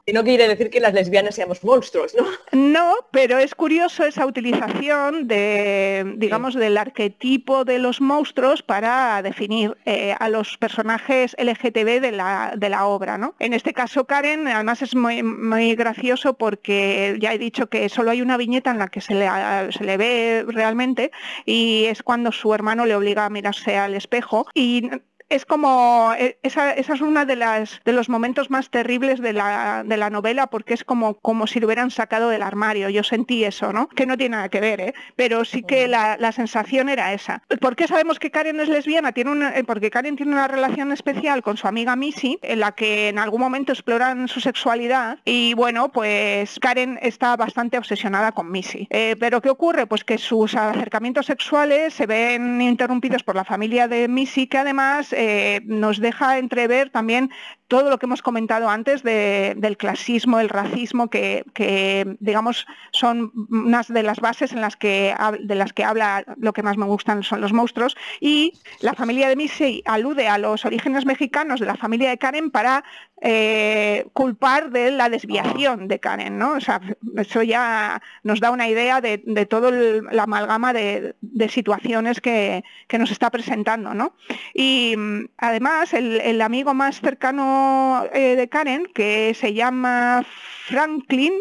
Y 0.06 0.12
no 0.12 0.24
quiere 0.24 0.48
decir 0.48 0.70
que 0.70 0.80
las 0.80 0.94
lesbianas 0.94 1.34
seamos 1.34 1.62
monstruos, 1.64 2.14
¿no? 2.14 2.24
No, 2.52 2.94
pero 3.10 3.38
es 3.38 3.54
curioso 3.54 4.04
esa 4.04 4.26
utilización 4.26 5.28
de, 5.28 6.14
digamos, 6.16 6.54
del 6.54 6.76
arquetipo 6.76 7.64
de 7.64 7.78
los 7.78 8.00
monstruos 8.00 8.62
para 8.62 9.22
definir 9.22 9.76
eh, 9.84 10.14
a 10.18 10.28
los 10.28 10.56
personajes 10.58 11.36
LGTB 11.38 12.00
de 12.00 12.12
la, 12.12 12.54
de 12.56 12.68
la 12.68 12.86
obra, 12.86 13.18
¿no? 13.18 13.34
En 13.38 13.52
este 13.52 13.72
caso, 13.72 14.06
Karen, 14.06 14.48
además 14.48 14.82
es 14.82 14.94
muy, 14.94 15.22
muy 15.22 15.74
gracioso 15.74 16.34
porque 16.34 17.16
ya 17.20 17.32
he 17.32 17.38
dicho 17.38 17.68
que 17.68 17.88
solo 17.88 18.10
hay 18.10 18.22
una 18.22 18.36
viñeta 18.36 18.70
en 18.70 18.78
la 18.78 18.88
que 18.88 19.00
se 19.00 19.14
le, 19.14 19.28
se 19.72 19.84
le 19.84 19.96
ve 19.96 20.44
realmente 20.46 21.10
y 21.44 21.84
es 21.86 22.02
cuando 22.02 22.32
su 22.32 22.54
hermano 22.54 22.86
le 22.86 22.94
obliga 22.94 23.26
a 23.26 23.30
mirarse 23.30 23.76
al 23.76 23.94
espejo 23.94 24.46
y 24.54 24.90
es 25.28 25.44
como, 25.46 26.12
eh, 26.18 26.38
esa, 26.42 26.72
esa, 26.72 26.94
es 26.94 27.00
una 27.00 27.24
de 27.24 27.36
las 27.36 27.80
de 27.84 27.92
los 27.92 28.08
momentos 28.08 28.50
más 28.50 28.70
terribles 28.70 29.20
de 29.20 29.32
la, 29.32 29.82
de 29.84 29.96
la 29.96 30.10
novela 30.10 30.46
porque 30.48 30.74
es 30.74 30.84
como, 30.84 31.14
como 31.14 31.46
si 31.46 31.60
lo 31.60 31.66
hubieran 31.66 31.90
sacado 31.90 32.28
del 32.28 32.42
armario. 32.42 32.88
Yo 32.90 33.02
sentí 33.02 33.44
eso, 33.44 33.72
¿no? 33.72 33.88
Que 33.88 34.06
no 34.06 34.16
tiene 34.16 34.36
nada 34.36 34.48
que 34.48 34.60
ver, 34.60 34.80
¿eh? 34.80 34.94
Pero 35.16 35.44
sí 35.44 35.62
que 35.62 35.88
la, 35.88 36.16
la 36.18 36.32
sensación 36.32 36.88
era 36.88 37.12
esa. 37.12 37.42
¿Por 37.60 37.76
qué 37.76 37.88
sabemos 37.88 38.18
que 38.18 38.30
Karen 38.30 38.60
es 38.60 38.68
lesbiana? 38.68 39.12
Tiene 39.12 39.30
una, 39.30 39.56
eh, 39.56 39.64
porque 39.64 39.90
Karen 39.90 40.16
tiene 40.16 40.32
una 40.32 40.48
relación 40.48 40.92
especial 40.92 41.42
con 41.42 41.56
su 41.56 41.66
amiga 41.66 41.96
Missy, 41.96 42.38
en 42.42 42.60
la 42.60 42.72
que 42.72 43.08
en 43.08 43.18
algún 43.18 43.40
momento 43.40 43.72
exploran 43.72 44.28
su 44.28 44.40
sexualidad 44.40 45.18
y 45.24 45.54
bueno, 45.54 45.90
pues 45.90 46.58
Karen 46.60 46.98
está 47.00 47.36
bastante 47.36 47.78
obsesionada 47.78 48.32
con 48.32 48.50
Missy. 48.50 48.86
Eh, 48.90 49.16
pero 49.18 49.40
¿qué 49.40 49.50
ocurre? 49.50 49.86
Pues 49.86 50.04
que 50.04 50.18
sus 50.18 50.54
acercamientos 50.54 51.26
sexuales 51.26 51.94
se 51.94 52.06
ven 52.06 52.60
interrumpidos 52.60 53.22
por 53.22 53.36
la 53.36 53.44
familia 53.44 53.88
de 53.88 54.08
Missy, 54.08 54.46
que 54.46 54.58
además 54.58 55.13
eh, 55.16 55.60
nos 55.64 56.00
deja 56.00 56.38
entrever 56.38 56.90
también 56.90 57.30
todo 57.74 57.90
lo 57.90 57.98
que 57.98 58.06
hemos 58.06 58.22
comentado 58.22 58.68
antes 58.68 59.02
del 59.02 59.76
clasismo, 59.76 60.38
el 60.38 60.48
racismo, 60.48 61.10
que, 61.10 61.44
digamos 62.20 62.68
son 62.92 63.32
unas 63.50 63.88
de 63.88 64.04
las 64.04 64.20
bases 64.20 64.52
en 64.52 64.60
las 64.60 64.76
que, 64.76 65.12
de 65.40 65.54
las 65.56 65.72
que 65.72 65.82
habla 65.82 66.24
lo 66.36 66.52
que 66.52 66.62
más 66.62 66.76
me 66.76 66.86
gustan 66.86 67.24
son 67.24 67.40
los 67.40 67.52
monstruos. 67.52 67.96
Y 68.20 68.52
la 68.80 68.94
familia 68.94 69.28
de 69.28 69.34
Missy 69.34 69.82
alude 69.86 70.28
a 70.28 70.38
los 70.38 70.64
orígenes 70.64 71.04
mexicanos 71.04 71.58
de 71.58 71.66
la 71.66 71.74
familia 71.74 72.10
de 72.10 72.18
Karen 72.18 72.52
para 72.52 72.84
eh, 73.20 74.06
culpar 74.12 74.70
de 74.70 74.92
la 74.92 75.08
desviación 75.08 75.88
de 75.88 75.98
Karen. 75.98 76.38
¿no? 76.38 76.52
O 76.52 76.60
sea, 76.60 76.80
eso 77.16 77.42
ya 77.42 78.00
nos 78.22 78.38
da 78.38 78.52
una 78.52 78.68
idea 78.68 79.00
de, 79.00 79.20
de 79.24 79.46
toda 79.46 79.72
la 79.72 80.22
amalgama 80.22 80.72
de, 80.72 81.16
situaciones 81.48 82.20
que, 82.20 82.62
nos 82.96 83.10
está 83.10 83.30
presentando. 83.30 83.94
¿no? 83.94 84.14
Y 84.54 84.94
mm, 84.96 85.24
además, 85.38 85.92
el 85.92 86.40
amigo 86.40 86.72
más 86.72 87.00
cercano 87.00 87.63
eh, 88.12 88.36
de 88.36 88.48
Karen 88.48 88.86
que 88.94 89.34
se 89.34 89.54
llama 89.54 90.24
Franklin. 90.66 91.32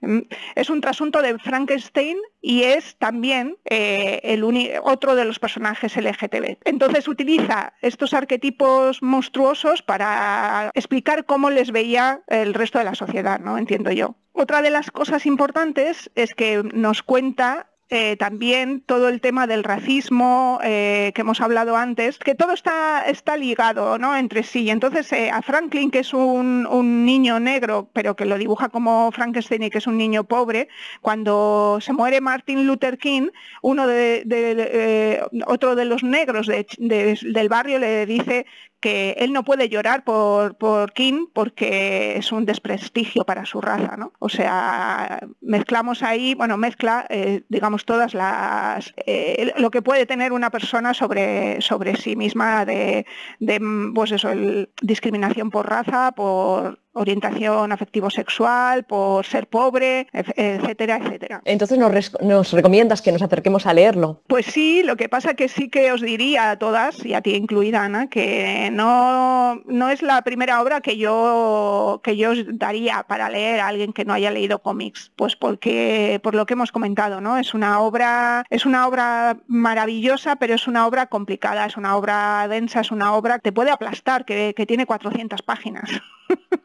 Mm, 0.00 0.20
es 0.54 0.70
un 0.70 0.80
trasunto 0.80 1.22
de 1.22 1.38
Frankenstein 1.38 2.18
y 2.40 2.62
es 2.64 2.96
también 2.98 3.56
eh, 3.64 4.20
el 4.22 4.44
otro 4.82 5.14
de 5.14 5.24
los 5.24 5.38
personajes 5.38 5.96
LGTB. 5.96 6.58
Entonces 6.64 7.08
utiliza 7.08 7.72
estos 7.80 8.14
arquetipos 8.14 9.02
monstruosos 9.02 9.82
para 9.82 10.70
explicar 10.74 11.24
cómo 11.24 11.50
les 11.50 11.72
veía 11.72 12.22
el 12.28 12.54
resto 12.54 12.78
de 12.78 12.84
la 12.84 12.94
sociedad, 12.94 13.40
¿no? 13.40 13.58
Entiendo 13.58 13.90
yo. 13.92 14.16
Otra 14.32 14.62
de 14.62 14.70
las 14.70 14.90
cosas 14.90 15.26
importantes 15.26 16.10
es 16.14 16.34
que 16.34 16.62
nos 16.74 17.02
cuenta 17.02 17.68
eh, 17.90 18.16
también 18.16 18.80
todo 18.80 19.08
el 19.08 19.20
tema 19.20 19.46
del 19.46 19.62
racismo 19.62 20.58
eh, 20.64 21.12
que 21.14 21.20
hemos 21.20 21.42
hablado 21.42 21.76
antes, 21.76 22.18
que 22.18 22.34
todo 22.34 22.52
está, 22.52 23.02
está 23.06 23.36
ligado 23.36 23.98
¿no? 23.98 24.16
entre 24.16 24.42
sí. 24.42 24.70
Entonces, 24.70 25.12
eh, 25.12 25.30
a 25.30 25.42
Franklin, 25.42 25.90
que 25.90 25.98
es 25.98 26.14
un, 26.14 26.64
niño 27.04 27.40
negro, 27.40 27.90
pero 27.92 28.16
que 28.16 28.24
lo 28.24 28.38
dibuja 28.38 28.70
como 28.70 29.12
Frankenstein 29.12 29.64
y 29.64 29.70
que 29.70 29.78
es 29.78 29.86
un 29.86 29.98
niño 29.98 30.24
pobre, 30.24 30.68
cuando 31.02 31.78
se 31.80 31.92
muere 31.92 32.20
Martin 32.20 32.66
Luther 32.66 32.96
King, 32.96 33.28
uno 33.60 33.86
de, 33.86 35.22
otro 35.46 35.76
de 35.76 35.84
los 35.84 36.02
negros 36.02 36.46
del 36.46 37.48
barrio 37.50 37.78
le 37.78 38.06
dice 38.06 38.46
que 38.84 39.16
él 39.18 39.32
no 39.32 39.44
puede 39.44 39.70
llorar 39.70 40.04
por, 40.04 40.58
por 40.58 40.92
King 40.92 41.28
porque 41.32 42.18
es 42.18 42.32
un 42.32 42.44
desprestigio 42.44 43.24
para 43.24 43.46
su 43.46 43.62
raza, 43.62 43.96
¿no? 43.96 44.12
O 44.18 44.28
sea, 44.28 45.20
mezclamos 45.40 46.02
ahí, 46.02 46.34
bueno, 46.34 46.58
mezcla, 46.58 47.06
eh, 47.08 47.44
digamos, 47.48 47.86
todas 47.86 48.12
las, 48.12 48.92
eh, 49.06 49.54
lo 49.56 49.70
que 49.70 49.80
puede 49.80 50.04
tener 50.04 50.32
una 50.32 50.50
persona 50.50 50.92
sobre, 50.92 51.62
sobre 51.62 51.96
sí 51.96 52.14
misma 52.14 52.66
de, 52.66 53.06
de 53.40 53.58
pues 53.94 54.12
eso, 54.12 54.28
el, 54.28 54.68
discriminación 54.82 55.48
por 55.48 55.66
raza, 55.66 56.12
por 56.12 56.83
orientación 56.94 57.72
afectivo-sexual, 57.72 58.84
por 58.84 59.26
ser 59.26 59.46
pobre, 59.46 60.06
etcétera, 60.12 60.98
etcétera. 61.02 61.42
Entonces 61.44 61.78
nos, 61.78 62.52
recomiendas 62.52 63.02
que 63.02 63.12
nos 63.12 63.22
acerquemos 63.22 63.66
a 63.66 63.74
leerlo. 63.74 64.22
Pues 64.26 64.46
sí, 64.46 64.82
lo 64.82 64.96
que 64.96 65.08
pasa 65.08 65.34
que 65.34 65.48
sí 65.48 65.68
que 65.68 65.92
os 65.92 66.00
diría 66.00 66.50
a 66.50 66.58
todas, 66.58 67.04
y 67.04 67.14
a 67.14 67.20
ti 67.20 67.34
incluida 67.34 67.84
Ana, 67.84 68.08
que 68.08 68.70
no, 68.72 69.56
no 69.66 69.90
es 69.90 70.02
la 70.02 70.22
primera 70.22 70.62
obra 70.62 70.80
que 70.80 70.96
yo, 70.96 72.00
que 72.02 72.16
yo 72.16 72.30
os 72.30 72.44
daría 72.58 73.04
para 73.06 73.28
leer 73.28 73.60
a 73.60 73.68
alguien 73.68 73.92
que 73.92 74.04
no 74.04 74.12
haya 74.12 74.30
leído 74.30 74.60
cómics, 74.60 75.12
pues 75.16 75.36
porque, 75.36 76.20
por 76.22 76.34
lo 76.34 76.46
que 76.46 76.54
hemos 76.54 76.72
comentado, 76.72 77.20
¿no? 77.20 77.38
Es 77.38 77.54
una 77.54 77.80
obra, 77.80 78.44
es 78.50 78.66
una 78.66 78.86
obra 78.86 79.36
maravillosa, 79.46 80.36
pero 80.36 80.54
es 80.54 80.66
una 80.68 80.86
obra 80.86 81.06
complicada, 81.06 81.66
es 81.66 81.76
una 81.76 81.96
obra 81.96 82.46
densa, 82.48 82.80
es 82.80 82.90
una 82.90 83.14
obra 83.14 83.36
que 83.36 83.42
te 83.42 83.52
puede 83.52 83.70
aplastar, 83.70 84.24
que, 84.24 84.54
que 84.56 84.66
tiene 84.66 84.86
400 84.86 85.42
páginas. 85.42 85.90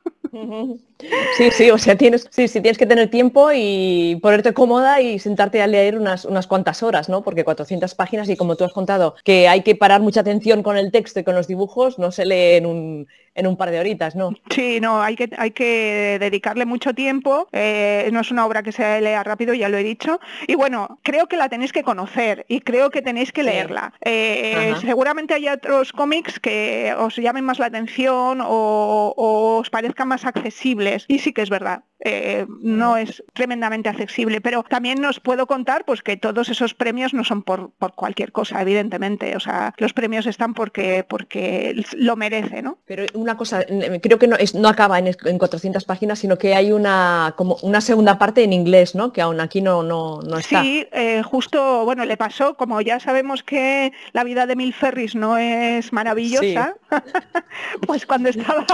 Sí, 1.38 1.52
sí, 1.52 1.72
o 1.72 1.78
sea, 1.78 1.96
tienes, 1.96 2.28
sí, 2.30 2.48
sí, 2.48 2.62
tienes 2.62 2.78
que 2.78 2.86
tener 2.86 3.10
tiempo 3.10 3.50
y 3.54 4.20
ponerte 4.22 4.54
cómoda 4.54 5.02
y 5.02 5.18
sentarte 5.20 5.62
a 5.62 5.68
leer 5.68 5.98
unas, 5.98 6.26
unas 6.26 6.48
cuantas 6.48 6.84
horas, 6.84 7.08
¿no? 7.08 7.24
Porque 7.24 7.44
400 7.44 7.96
páginas 7.96 8.30
y 8.30 8.36
como 8.36 8.56
tú 8.56 8.66
has 8.66 8.74
contado, 8.74 9.16
que 9.24 9.48
hay 9.48 9.64
que 9.64 9.76
parar 9.76 10.02
mucha 10.02 10.22
atención 10.22 10.62
con 10.62 10.78
el 10.78 10.92
texto 10.92 11.20
y 11.20 11.24
con 11.24 11.36
los 11.36 11.48
dibujos, 11.48 12.00
no 12.00 12.12
se 12.12 12.26
lee 12.26 12.56
en 12.58 12.66
un, 12.66 13.08
en 13.36 13.48
un 13.48 13.56
par 13.56 13.72
de 13.72 13.80
horitas, 13.80 14.16
¿no? 14.16 14.34
Sí, 14.50 14.80
no, 14.82 15.02
hay 15.02 15.16
que, 15.16 15.30
hay 15.38 15.52
que 15.52 16.18
dedicarle 16.20 16.66
mucho 16.66 16.94
tiempo, 16.94 17.48
eh, 17.54 18.10
no 18.12 18.20
es 18.20 18.32
una 18.32 18.46
obra 18.46 18.64
que 18.64 18.74
se 18.74 19.00
lea 19.02 19.24
rápido, 19.24 19.54
ya 19.54 19.70
lo 19.70 19.78
he 19.78 19.84
dicho, 19.84 20.20
y 20.48 20.56
bueno, 20.56 21.00
creo 21.04 21.28
que 21.28 21.38
la 21.38 21.48
tenéis 21.48 21.72
que 21.72 21.84
conocer 21.84 22.46
y 22.50 22.60
creo 22.62 22.90
que 22.90 23.02
tenéis 23.02 23.32
que 23.32 23.44
leerla. 23.44 23.94
Eh, 24.02 24.74
seguramente 24.82 25.34
hay 25.34 25.48
otros 25.48 25.94
cómics 25.94 26.40
que 26.40 26.94
os 26.98 27.16
llamen 27.16 27.46
más 27.46 27.60
la 27.60 27.68
atención 27.68 28.42
o, 28.42 29.14
o 29.16 29.58
os 29.60 29.70
parezcan 29.70 30.08
más 30.10 30.19
accesibles, 30.26 31.06
y 31.08 31.20
sí 31.20 31.34
que 31.34 31.42
es 31.42 31.50
verdad. 31.50 31.84
Eh, 32.02 32.46
no 32.62 32.96
es 32.96 33.24
tremendamente 33.34 33.90
accesible, 33.90 34.40
pero 34.40 34.64
también 34.64 35.02
nos 35.02 35.20
puedo 35.20 35.48
contar 35.48 35.84
pues 35.86 36.02
que 36.02 36.16
todos 36.16 36.48
esos 36.48 36.74
premios 36.74 37.14
no 37.14 37.26
son 37.26 37.44
por, 37.44 37.72
cualquier 37.96 38.32
cosa, 38.32 38.62
evidentemente, 38.62 39.36
o 39.36 39.40
sea, 39.40 39.74
los 39.78 39.94
premios 39.94 40.26
están 40.26 40.54
porque, 40.54 41.06
porque 41.08 41.84
lo 41.98 42.16
merece, 42.16 42.62
¿no? 42.62 42.78
Pero 42.86 43.06
una 43.14 43.36
cosa, 43.36 43.66
creo 44.02 44.18
que 44.18 44.28
no, 44.28 44.38
es, 44.38 44.56
no 44.56 44.70
acaba 44.70 44.98
en, 45.00 45.14
400 45.38 45.84
páginas, 45.84 46.20
sino 46.20 46.38
que 46.38 46.56
hay 46.56 46.72
una, 46.72 47.34
como 47.36 47.58
una 47.64 47.82
segunda 47.82 48.18
parte 48.18 48.44
en 48.44 48.54
inglés, 48.54 48.96
¿no? 48.96 49.12
Que 49.12 49.22
aún 49.22 49.42
aquí 49.42 49.62
no, 49.62 49.84
no, 49.84 50.22
no 50.22 50.38
está. 50.38 50.62
Sí, 50.62 50.88
eh, 50.92 51.22
justo, 51.24 51.84
bueno, 51.84 52.06
le 52.06 52.16
pasó, 52.16 52.56
como 52.56 52.80
ya 52.80 53.00
sabemos 53.00 53.44
que 53.44 53.92
la 54.14 54.24
vida 54.24 54.46
de 54.46 54.56
Mil 54.56 54.74
Ferris 54.74 55.16
no 55.16 55.38
es 55.38 55.92
maravillosa, 55.92 56.76
pues 57.88 58.06
cuando 58.06 58.30
estaba, 58.30 58.66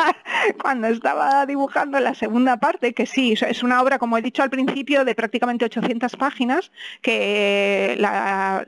cuando 0.62 0.88
estaba 0.88 1.46
dibujando 1.46 2.00
la 2.00 2.14
segunda 2.14 2.58
parte, 2.58 2.94
que 2.94 3.06
sí, 3.16 3.34
es 3.34 3.64
una 3.64 3.82
obra, 3.82 3.98
como 3.98 4.18
he 4.18 4.22
dicho 4.22 4.44
al 4.44 4.50
principio, 4.50 5.06
de 5.06 5.16
prácticamente 5.16 5.64
800 5.64 6.18
páginas, 6.18 6.70
que 7.02 7.96
la, 7.98 8.64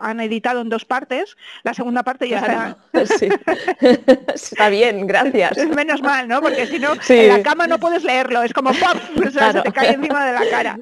han 0.00 0.20
editado 0.20 0.60
en 0.60 0.68
dos 0.68 0.84
partes. 0.84 1.36
La 1.62 1.72
segunda 1.72 2.02
parte 2.02 2.28
ya 2.28 2.38
está... 2.38 2.76
está 4.34 4.68
bien, 4.68 5.06
gracias. 5.06 5.56
Menos 5.68 6.02
mal, 6.02 6.26
¿no? 6.26 6.42
Porque 6.42 6.66
si 6.66 6.80
no, 6.80 6.94
en 7.08 7.28
la 7.28 7.42
cama 7.42 7.68
no 7.68 7.78
puedes 7.78 8.02
leerlo, 8.02 8.42
es 8.42 8.52
como 8.52 8.70
¡pop! 8.70 8.98
se 9.32 9.62
te 9.62 9.72
cae 9.72 9.92
encima 9.92 10.26
de 10.26 10.32
la 10.32 10.50
cara. 10.50 10.78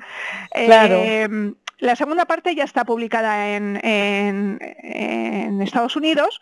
Claro. 0.51 0.95
Eh, 0.97 1.53
la 1.81 1.97
segunda 1.97 2.25
parte 2.25 2.55
ya 2.55 2.65
está 2.65 2.85
publicada 2.85 3.55
en, 3.55 3.79
en 3.83 5.61
Estados 5.61 5.97
Unidos 5.97 6.41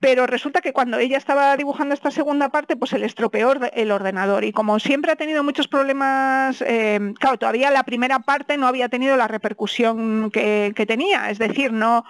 pero 0.00 0.26
resulta 0.28 0.60
que 0.60 0.72
cuando 0.72 0.98
ella 0.98 1.18
estaba 1.18 1.56
dibujando 1.56 1.92
esta 1.92 2.12
segunda 2.12 2.50
parte, 2.50 2.76
pues 2.76 2.90
se 2.90 2.98
le 2.98 3.06
estropeó 3.06 3.52
el 3.72 3.90
ordenador 3.90 4.44
y 4.44 4.52
como 4.52 4.78
siempre 4.78 5.10
ha 5.10 5.16
tenido 5.16 5.42
muchos 5.42 5.66
problemas, 5.66 6.62
eh, 6.64 7.14
claro, 7.18 7.36
todavía 7.38 7.70
la 7.72 7.82
primera 7.82 8.20
parte 8.20 8.56
no 8.56 8.68
había 8.68 8.88
tenido 8.88 9.16
la 9.16 9.26
repercusión 9.26 10.30
que, 10.30 10.72
tenía, 10.86 11.30
es 11.30 11.38
decir, 11.38 11.72
no, 11.72 12.04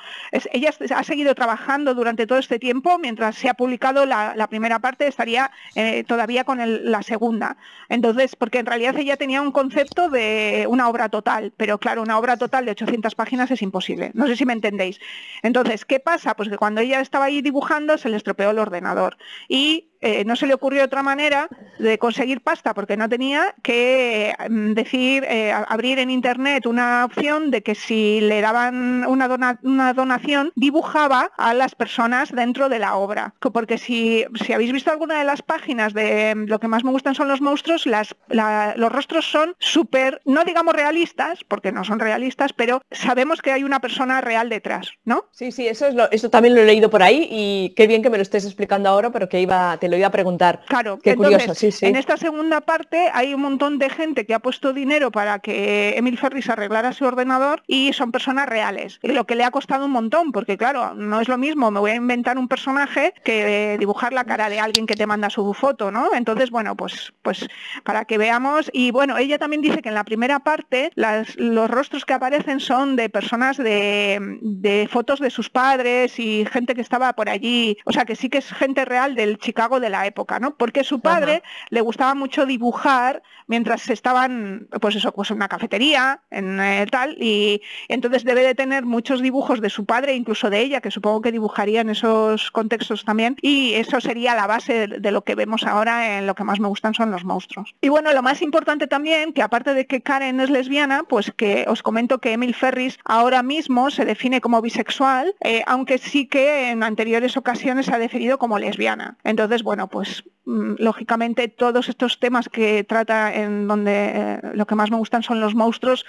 ella 0.52 0.70
ha 0.94 1.02
seguido 1.02 1.34
trabajando 1.34 1.94
durante 1.94 2.26
todo 2.26 2.38
este 2.38 2.58
tiempo, 2.58 2.98
mientras 2.98 3.36
se 3.36 3.48
ha 3.48 3.54
publicado 3.54 4.04
la, 4.04 4.46
primera 4.48 4.78
parte 4.78 5.06
estaría 5.06 5.50
eh, 5.74 6.04
todavía 6.04 6.44
con 6.44 6.58
la 6.90 7.02
segunda. 7.02 7.56
Entonces, 7.88 8.36
porque 8.36 8.58
en 8.58 8.66
realidad 8.66 8.96
ella 8.98 9.16
tenía 9.16 9.40
un 9.40 9.52
concepto 9.52 10.10
de 10.10 10.66
una 10.68 10.88
obra 10.88 11.08
total, 11.08 11.52
pero 11.56 11.78
claro, 11.78 12.02
una 12.02 12.18
obra 12.18 12.36
total 12.36 12.66
de 12.66 12.72
800 12.72 13.14
páginas 13.14 13.50
es 13.50 13.62
imposible, 13.62 14.10
no 14.14 14.26
sé 14.26 14.36
si 14.36 14.44
me 14.44 14.52
entendéis. 14.52 15.00
Entonces, 15.42 15.86
¿qué 15.86 16.00
pasa? 16.00 16.34
Pues 16.34 16.50
que 16.50 16.58
cuando 16.58 16.82
ella 16.82 17.00
estaba 17.00 17.26
ahí 17.26 17.40
dibujando, 17.40 17.77
se 17.98 18.08
le 18.08 18.16
estropeó 18.16 18.50
el 18.50 18.58
ordenador. 18.58 19.16
Y 19.48 19.90
eh, 20.00 20.24
no 20.24 20.36
se 20.36 20.46
le 20.46 20.54
ocurrió 20.54 20.84
otra 20.84 21.02
manera 21.02 21.48
de 21.78 21.98
conseguir 21.98 22.40
pasta 22.40 22.74
porque 22.74 22.96
no 22.96 23.08
tenía 23.08 23.54
que 23.62 24.34
mm, 24.48 24.72
decir, 24.72 25.24
eh, 25.28 25.52
abrir 25.52 25.98
en 25.98 26.10
internet 26.10 26.66
una 26.66 27.04
opción 27.04 27.50
de 27.50 27.62
que 27.62 27.74
si 27.74 28.20
le 28.20 28.40
daban 28.40 29.04
una, 29.06 29.58
una, 29.62 29.92
donación, 29.92 30.52
dibujaba 30.54 31.30
a 31.36 31.54
las 31.54 31.74
personas 31.74 32.32
dentro 32.32 32.68
de 32.68 32.78
la 32.78 32.96
obra. 32.96 33.34
Porque 33.40 33.78
si, 33.78 34.24
si 34.44 34.52
habéis 34.52 34.72
visto 34.72 34.90
alguna 34.90 35.18
de 35.18 35.24
las 35.24 35.42
páginas 35.42 35.94
de 35.94 36.34
mm, 36.34 36.44
lo 36.44 36.58
que 36.58 36.68
más 36.68 36.84
me 36.84 36.90
gustan 36.90 37.14
son 37.14 37.28
los 37.28 37.40
monstruos, 37.40 37.86
los 37.86 38.92
rostros 38.92 39.26
son 39.26 39.54
súper, 39.58 40.20
no 40.24 40.44
digamos 40.44 40.74
realistas, 40.74 41.44
porque 41.46 41.72
no 41.72 41.84
son 41.84 41.98
realistas, 41.98 42.52
pero 42.52 42.82
sabemos 42.90 43.42
que 43.42 43.52
hay 43.52 43.64
una 43.64 43.80
persona 43.80 44.20
real 44.20 44.48
detrás, 44.48 44.92
¿no? 45.04 45.24
Sí, 45.32 45.52
sí, 45.52 45.66
eso, 45.66 45.86
es 45.86 45.94
lo, 45.94 46.10
eso 46.10 46.30
también 46.30 46.54
lo 46.54 46.62
he 46.62 46.66
leído 46.66 46.90
por 46.90 47.02
ahí 47.02 47.28
y 47.30 47.74
qué 47.76 47.86
bien 47.86 48.02
que 48.02 48.10
me 48.10 48.18
lo 48.18 48.22
estés 48.22 48.44
explicando 48.44 48.88
ahora, 48.88 49.10
pero 49.10 49.28
que 49.28 49.40
iba, 49.40 49.76
te 49.88 49.92
lo 49.92 49.96
iba 49.96 50.08
a 50.08 50.10
preguntar. 50.12 50.60
Claro, 50.66 50.98
Qué 50.98 51.16
curioso, 51.16 51.54
sí, 51.54 51.72
sí. 51.72 51.86
en 51.86 51.96
esta 51.96 52.16
segunda 52.16 52.60
parte 52.60 53.10
hay 53.12 53.32
un 53.32 53.40
montón 53.40 53.78
de 53.78 53.88
gente 53.88 54.26
que 54.26 54.34
ha 54.34 54.38
puesto 54.38 54.72
dinero 54.72 55.10
para 55.10 55.38
que 55.38 55.94
Emil 55.96 56.18
Ferris 56.18 56.50
arreglara 56.50 56.92
su 56.92 57.04
ordenador 57.04 57.62
y 57.66 57.92
son 57.94 58.12
personas 58.12 58.48
reales. 58.48 58.98
Y 59.02 59.08
lo 59.08 59.26
que 59.26 59.34
le 59.34 59.44
ha 59.44 59.50
costado 59.50 59.86
un 59.86 59.92
montón, 59.92 60.32
porque 60.32 60.58
claro, 60.58 60.94
no 60.94 61.20
es 61.20 61.28
lo 61.28 61.38
mismo, 61.38 61.70
me 61.70 61.80
voy 61.80 61.92
a 61.92 61.94
inventar 61.94 62.36
un 62.38 62.48
personaje 62.48 63.14
que 63.24 63.76
dibujar 63.78 64.12
la 64.12 64.24
cara 64.24 64.48
de 64.48 64.60
alguien 64.60 64.86
que 64.86 64.94
te 64.94 65.06
manda 65.06 65.30
su 65.30 65.54
foto, 65.54 65.90
¿no? 65.90 66.10
Entonces, 66.14 66.50
bueno, 66.50 66.76
pues, 66.76 67.12
pues 67.22 67.48
para 67.84 68.04
que 68.04 68.18
veamos. 68.18 68.70
Y 68.72 68.90
bueno, 68.90 69.16
ella 69.16 69.38
también 69.38 69.62
dice 69.62 69.80
que 69.80 69.88
en 69.88 69.94
la 69.94 70.04
primera 70.04 70.40
parte 70.40 70.90
los 70.94 71.70
rostros 71.70 72.04
que 72.04 72.14
aparecen 72.14 72.60
son 72.60 72.96
de 72.96 73.08
personas 73.08 73.56
de, 73.56 74.38
de 74.42 74.88
fotos 74.90 75.20
de 75.20 75.30
sus 75.30 75.48
padres 75.48 76.18
y 76.18 76.44
gente 76.52 76.74
que 76.74 76.80
estaba 76.80 77.12
por 77.14 77.28
allí. 77.28 77.78
O 77.84 77.92
sea, 77.92 78.04
que 78.04 78.16
sí 78.16 78.28
que 78.28 78.38
es 78.38 78.52
gente 78.52 78.84
real 78.84 79.14
del 79.14 79.38
Chicago 79.38 79.77
de 79.80 79.90
la 79.90 80.06
época, 80.06 80.38
¿no? 80.38 80.56
Porque 80.56 80.84
su 80.84 81.00
padre 81.00 81.42
le 81.70 81.80
gustaba 81.80 82.14
mucho 82.14 82.46
dibujar 82.46 83.22
mientras 83.46 83.88
estaban, 83.90 84.68
pues 84.80 84.94
eso, 84.96 85.12
pues 85.12 85.30
en 85.30 85.36
una 85.36 85.48
cafetería, 85.48 86.20
en 86.30 86.60
eh, 86.60 86.86
tal, 86.90 87.16
y 87.20 87.62
entonces 87.88 88.24
debe 88.24 88.42
de 88.42 88.54
tener 88.54 88.84
muchos 88.84 89.20
dibujos 89.22 89.60
de 89.60 89.70
su 89.70 89.86
padre, 89.86 90.14
incluso 90.14 90.50
de 90.50 90.60
ella, 90.60 90.80
que 90.80 90.90
supongo 90.90 91.22
que 91.22 91.32
dibujaría 91.32 91.80
en 91.80 91.90
esos 91.90 92.50
contextos 92.50 93.04
también, 93.04 93.36
y 93.42 93.74
eso 93.74 94.00
sería 94.00 94.34
la 94.34 94.46
base 94.46 94.86
de, 94.86 95.10
lo 95.10 95.22
que 95.22 95.34
vemos 95.34 95.64
ahora 95.64 96.18
en 96.18 96.26
lo 96.26 96.34
que 96.34 96.44
más 96.44 96.60
me 96.60 96.68
gustan 96.68 96.94
son 96.94 97.10
los 97.10 97.24
monstruos. 97.24 97.74
Y 97.80 97.88
bueno, 97.88 98.12
lo 98.12 98.22
más 98.22 98.42
importante 98.42 98.86
también, 98.86 99.32
que 99.32 99.42
aparte 99.42 99.74
de 99.74 99.86
que 99.86 100.02
Karen 100.02 100.40
es 100.40 100.50
lesbiana, 100.50 101.04
pues 101.04 101.32
que 101.34 101.64
os 101.68 101.82
comento 101.82 102.18
que 102.18 102.32
Emil 102.32 102.54
Ferris 102.54 102.98
ahora 103.04 103.42
mismo 103.42 103.90
se 103.90 104.04
define 104.04 104.40
como 104.40 104.60
bisexual, 104.60 105.34
eh, 105.40 105.62
aunque 105.66 105.98
sí 105.98 106.26
que 106.26 106.70
en 106.70 106.82
anteriores 106.82 107.36
ocasiones 107.36 107.86
se 107.86 107.94
ha 107.94 107.98
definido 107.98 108.38
como 108.38 108.58
lesbiana. 108.58 109.16
Entonces, 109.24 109.62
bueno, 109.68 109.86
pues 109.88 110.24
mm, 110.46 110.76
lógicamente 110.78 111.46
todos 111.46 111.90
estos 111.90 112.18
temas 112.18 112.48
que 112.48 112.84
trata 112.84 113.34
en 113.34 113.68
donde 113.68 114.12
eh, 114.14 114.40
lo 114.54 114.66
que 114.66 114.74
más 114.74 114.90
me 114.90 114.96
gustan 114.96 115.22
son 115.22 115.40
los 115.40 115.54
monstruos, 115.54 116.06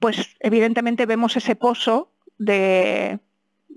pues 0.00 0.34
evidentemente 0.40 1.06
vemos 1.06 1.36
ese 1.36 1.54
pozo 1.54 2.08
de 2.38 3.20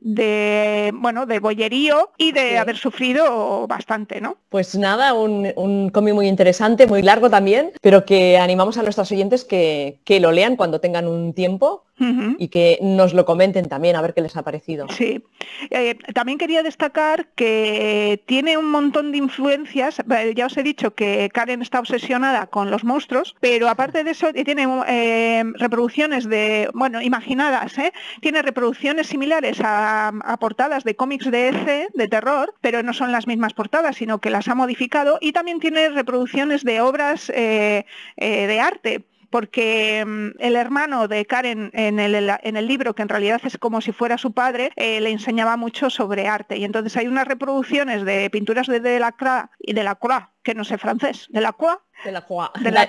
de 0.02 0.91
bueno 0.96 1.28
de 1.28 1.39
bollerío 1.39 2.10
y 2.18 2.32
de 2.32 2.58
haber 2.58 2.78
sufrido 2.78 3.68
bastante, 3.68 4.22
¿no? 4.22 4.38
Pues 4.50 4.76
nada, 4.76 5.13
un, 5.13 5.52
un 5.56 5.89
cómic 5.89 6.15
muy 6.15 6.28
interesante, 6.28 6.88
muy 6.88 7.04
largo 7.04 7.30
también, 7.30 7.72
pero 7.82 8.06
que 8.06 8.39
animamos 8.39 8.80
a 8.80 8.84
nuestros 8.84 9.12
oyentes 9.12 9.44
que, 9.44 10.00
que 10.04 10.20
lo 10.20 10.32
lean 10.32 10.56
cuando 10.56 10.80
tengan 10.80 11.08
un 11.08 11.34
tiempo 11.34 11.86
y 11.98 12.50
que 12.50 12.78
nos 12.82 13.14
lo 13.14 13.26
comenten 13.26 13.70
también 13.70 13.96
a 13.96 14.02
ver 14.02 14.14
qué 14.14 14.22
les 14.22 14.36
ha 14.36 14.44
parecido. 14.44 14.88
Sí, 14.90 15.24
eh, 15.70 15.96
también 16.14 16.38
quería 16.38 16.62
destacar 16.62 17.28
que 17.36 18.22
tiene 18.26 18.58
un 18.58 18.70
montón 18.70 19.12
de 19.12 19.18
influencias, 19.18 20.00
eh, 20.00 20.34
ya 20.36 20.48
os 20.48 20.58
he 20.58 20.64
dicho 20.64 20.94
que 20.94 21.30
Karen 21.34 21.62
está 21.62 21.80
obsesionada 21.80 22.48
con 22.48 22.70
los 22.70 22.84
monstruos, 22.84 23.36
pero 23.40 23.70
aparte 23.70 24.04
de 24.04 24.12
eso 24.12 24.34
tiene 24.34 24.68
eh, 24.88 25.44
reproducciones 25.56 26.28
de, 26.28 26.70
bueno, 26.74 27.02
imaginadas, 27.02 27.76
tiene 28.22 28.42
reproducciones 28.42 29.08
similares 29.08 29.60
a, 29.64 30.12
portadas 30.40 30.84
de 30.84 30.96
cómics 30.96 31.32
de 31.32 31.50
EC, 31.50 31.94
de 31.94 32.08
terror, 32.08 32.54
pero 32.62 32.84
no 32.84 32.94
son 32.94 33.12
las 33.12 33.26
mismas 33.26 33.54
portadas, 33.54 33.96
sino 33.96 34.20
que 34.20 34.30
las 34.30 34.48
ha 34.48 34.56
modificado. 34.56 35.18
Y 35.22 35.32
también 35.32 35.60
tiene 35.60 35.90
reproducciones 35.90 36.64
de 36.64 36.82
obras 36.82 37.28
de 37.28 38.60
arte 38.62 39.06
porque 39.36 40.02
mm, 40.08 40.39
el 40.39 40.56
hermano 40.56 41.10
de 41.10 41.26
Karen 41.26 41.69
en 41.74 42.00
el, 42.00 42.67
libro, 42.67 42.95
que 42.95 43.02
en 43.02 43.10
realidad 43.10 43.41
es 43.43 43.58
como 43.58 43.82
si 43.82 43.91
fuera 43.91 44.17
su 44.17 44.32
padre, 44.32 44.71
eh, 44.78 45.02
le 45.02 45.10
enseñaba 45.10 45.58
mucho 45.58 45.89
sobre 45.89 46.30
arte. 46.30 46.56
Y 46.56 46.63
entonces 46.63 46.95
hay 46.95 47.08
unas 47.08 47.28
reproducciones 47.28 48.06
de 48.06 48.30
pinturas 48.30 48.65
de 48.67 48.80
Delacroix 48.80 49.50
y 49.60 49.74
de 49.74 49.84
la 49.84 49.95
Croix, 49.95 50.24
que 50.46 50.54
no 50.54 50.64
sé 50.64 50.78
francés, 50.78 51.28
de 51.32 51.42
la 51.42 51.54
Croix, 51.54 51.80
de 52.04 52.12
la 52.12 52.22
Croix, 52.22 52.52
de 52.62 52.72
la 52.72 52.88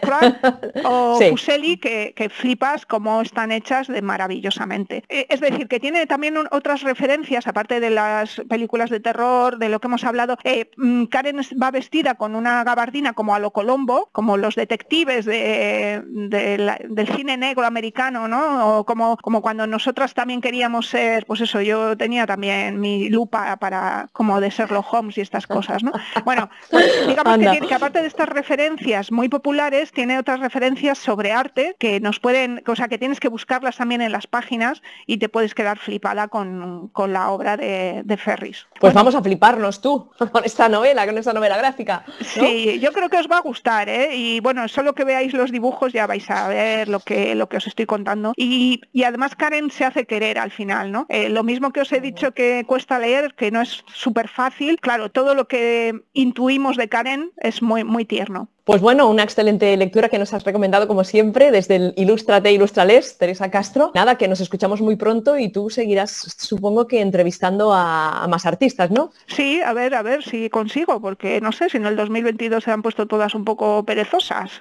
o 0.85 1.19
Fuseli, 1.31 1.79
que, 1.79 2.31
flipas 2.31 2.85
cómo 2.85 3.23
están 3.23 3.51
hechas 3.51 3.87
de 3.87 4.03
maravillosamente. 4.03 5.05
Eh, 5.09 5.27
es 5.31 5.41
decir, 5.41 5.69
que 5.69 5.81
tiene 5.81 6.07
también 6.07 6.37
otras 6.51 6.83
referencias, 6.83 7.47
aparte 7.47 7.81
de 7.81 7.91
las 7.91 8.43
películas 8.49 8.91
de 8.91 9.01
terror, 9.01 9.59
de 9.59 9.69
lo 9.69 9.81
que 9.81 9.87
hemos 9.87 10.05
hablado. 10.05 10.37
Eh, 10.45 10.71
mm, 10.77 11.05
Karen 11.05 11.41
va 11.63 11.71
vestida 11.71 12.17
con 12.17 12.35
una 12.35 12.63
gabardina 12.65 13.15
como 13.15 13.35
a 13.35 13.39
lo 13.39 13.53
Colombo, 13.53 14.11
como 14.13 14.37
los 14.37 14.55
detectives 14.55 15.25
de, 15.25 16.03
del 16.05 17.09
cine 17.09 17.39
negro 17.39 17.65
americano, 17.65 18.29
¿no? 18.29 18.81
O 18.81 18.85
como, 18.85 19.17
como 19.17 19.41
cuando 19.41 19.67
nosotras 19.67 20.13
también 20.13 20.43
queríamos 20.43 20.89
ser, 20.89 21.25
pues 21.25 21.41
eso, 21.41 21.63
yo 21.63 21.97
tenía 21.97 22.27
también 22.27 22.81
mi 22.81 23.09
lupa 23.09 23.57
para 23.57 24.09
como 24.13 24.41
de 24.41 24.51
Sherlock 24.51 24.93
Holmes 24.93 25.17
y 25.17 25.23
estas 25.23 25.47
cosas, 25.47 25.83
¿no? 25.83 25.93
Bueno, 26.25 26.51
pues 26.71 27.07
digamos 27.07 27.39
que 27.39 27.46
aparte 27.75 28.01
de 28.01 28.09
estas 28.09 28.29
referencias 28.29 29.13
muy 29.13 29.29
populares, 29.29 29.93
tiene 29.93 30.19
otras 30.19 30.41
referencias 30.41 30.99
sobre 30.99 31.33
arte 31.33 31.77
que 31.79 32.01
nos 32.01 32.21
pueden, 32.21 32.63
o 32.67 32.77
sea, 32.77 32.89
que 32.89 32.99
tienes 32.99 33.21
que 33.21 33.29
buscarlas 33.29 33.77
también 33.77 34.01
en 34.01 34.13
las 34.13 34.27
páginas 34.27 34.83
y 35.07 35.19
te 35.19 35.29
puedes 35.29 35.55
quedar 35.55 35.79
flipada 35.79 36.29
con, 36.29 36.91
la 37.09 37.31
obra 37.31 37.57
de, 37.57 38.17
Ferris. 38.17 38.67
Pues 38.81 38.95
vamos 38.95 39.15
a 39.15 39.23
fliparnos 39.23 39.81
tú 39.81 40.11
con 40.33 40.45
esta 40.45 40.69
novela, 40.69 41.07
con 41.07 41.19
esta 41.19 41.33
novela 41.33 41.57
gráfica. 41.57 42.05
Sí, 42.21 42.79
yo 42.81 42.93
creo 42.93 43.09
que 43.09 43.19
os 43.19 43.31
va 43.31 43.39
a 43.39 43.43
gustar, 43.43 43.89
¿eh? 43.89 44.15
Y 44.15 44.41
bueno, 44.41 44.67
solo 44.69 44.95
que 44.95 45.05
veáis 45.05 45.33
los 45.35 45.53
dibujos 45.53 45.93
ya 45.93 46.07
vais 46.07 46.29
a 46.31 46.49
ver 46.49 46.89
lo 46.89 47.01
que, 47.01 47.35
lo 47.35 47.49
que 47.49 47.59
os 47.59 47.67
estoy 47.67 47.87
contando. 47.87 48.33
Y, 48.37 48.81
además 49.05 49.37
Karen 49.37 49.71
se 49.71 49.85
hace 49.85 50.07
querer 50.07 50.39
al 50.39 50.51
final, 50.51 50.91
¿no? 50.91 51.07
Eh, 51.09 51.29
lo 51.29 51.45
mismo 51.45 51.73
que 51.73 51.81
os 51.81 51.93
he 51.93 52.01
dicho 52.01 52.33
que 52.33 52.65
cuesta 52.67 52.99
leer, 52.99 53.35
que 53.35 53.51
no 53.51 53.61
es 53.61 53.85
súper 53.93 54.29
fácil, 54.29 54.79
claro, 54.81 55.11
todo 55.11 55.35
lo 55.35 55.47
que 55.47 56.03
intuimos 56.13 56.77
de 56.77 56.89
Karen 56.89 57.31
es 57.39 57.63
muy, 57.63 57.85
muy 57.85 58.05
tierno. 58.05 58.51
Pues 58.67 58.81
bueno, 58.81 59.09
una 59.09 59.23
excelente 59.23 59.77
lectura 59.77 60.09
que 60.09 60.19
nos 60.19 60.35
has 60.35 60.43
recomendado 60.43 60.89
como 60.89 61.05
siempre 61.05 61.53
desde 61.53 61.77
el 61.77 61.95
Ilustrate 61.97 62.51
Ilustrales, 62.51 63.17
Teresa 63.17 63.49
Castro. 63.49 63.93
Nada, 63.95 64.19
que 64.19 64.27
nos 64.27 64.41
escuchamos 64.41 64.81
muy 64.81 64.97
pronto 64.97 65.39
y 65.39 65.51
tú 65.51 65.71
seguirás, 65.71 66.35
supongo 66.37 66.89
que 66.89 67.01
entrevistando 67.01 67.73
a, 67.73 68.27
más 68.29 68.45
artistas, 68.45 68.91
¿no? 68.91 69.13
Sí, 69.29 69.61
a 69.65 69.73
ver, 69.73 69.95
a 69.95 70.03
ver 70.03 70.25
si 70.25 70.51
consigo, 70.51 71.01
porque 71.01 71.41
no 71.41 71.53
sé, 71.53 71.71
si 71.71 71.77
en 71.77 71.87
el 71.87 71.95
2022 71.95 72.65
se 72.65 72.73
han 72.73 72.83
puesto 72.83 73.07
todas 73.07 73.37
un 73.37 73.45
poco 73.45 73.85
perezosas. 73.85 74.61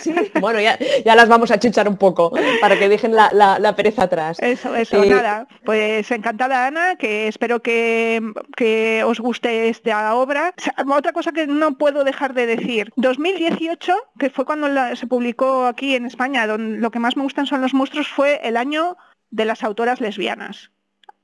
Sí, 0.00 0.14
bueno, 0.40 0.58
ya, 0.60 0.78
las 1.04 1.28
vamos 1.28 1.50
a 1.50 1.58
chuchar 1.58 1.88
un 1.88 1.96
poco 1.96 2.32
para 2.60 2.78
que 2.78 2.88
dejen 2.88 3.14
la, 3.14 3.74
pereza 3.76 4.04
atrás. 4.04 4.38
Eso, 4.40 4.74
eso, 4.74 5.02
eh, 5.02 5.10
nada. 5.10 5.46
Pues 5.64 6.10
encantada, 6.10 6.66
Ana, 6.66 6.96
que 6.96 7.28
espero 7.28 7.60
que, 7.60 8.20
que 8.56 9.04
os 9.04 9.20
guste 9.20 9.68
esta 9.68 10.14
obra. 10.14 10.54
Otra 10.86 11.12
cosa 11.12 11.32
que 11.32 11.46
no 11.46 11.76
puedo 11.76 12.04
dejar 12.04 12.34
de 12.34 12.46
decir, 12.46 12.92
2018, 12.96 13.94
que 14.18 14.30
fue 14.30 14.44
cuando 14.44 14.68
se 14.96 15.06
publicó 15.06 15.66
aquí 15.66 15.94
en 15.94 16.06
España, 16.06 16.46
donde 16.46 16.78
lo 16.78 16.90
que 16.90 16.98
más 16.98 17.16
me 17.16 17.22
gustan 17.22 17.46
son 17.46 17.60
los 17.60 17.74
monstruos, 17.74 18.08
fue 18.08 18.40
el 18.42 18.56
año 18.56 18.96
de 19.30 19.44
las 19.44 19.62
autoras 19.62 20.00
lesbianas. 20.00 20.72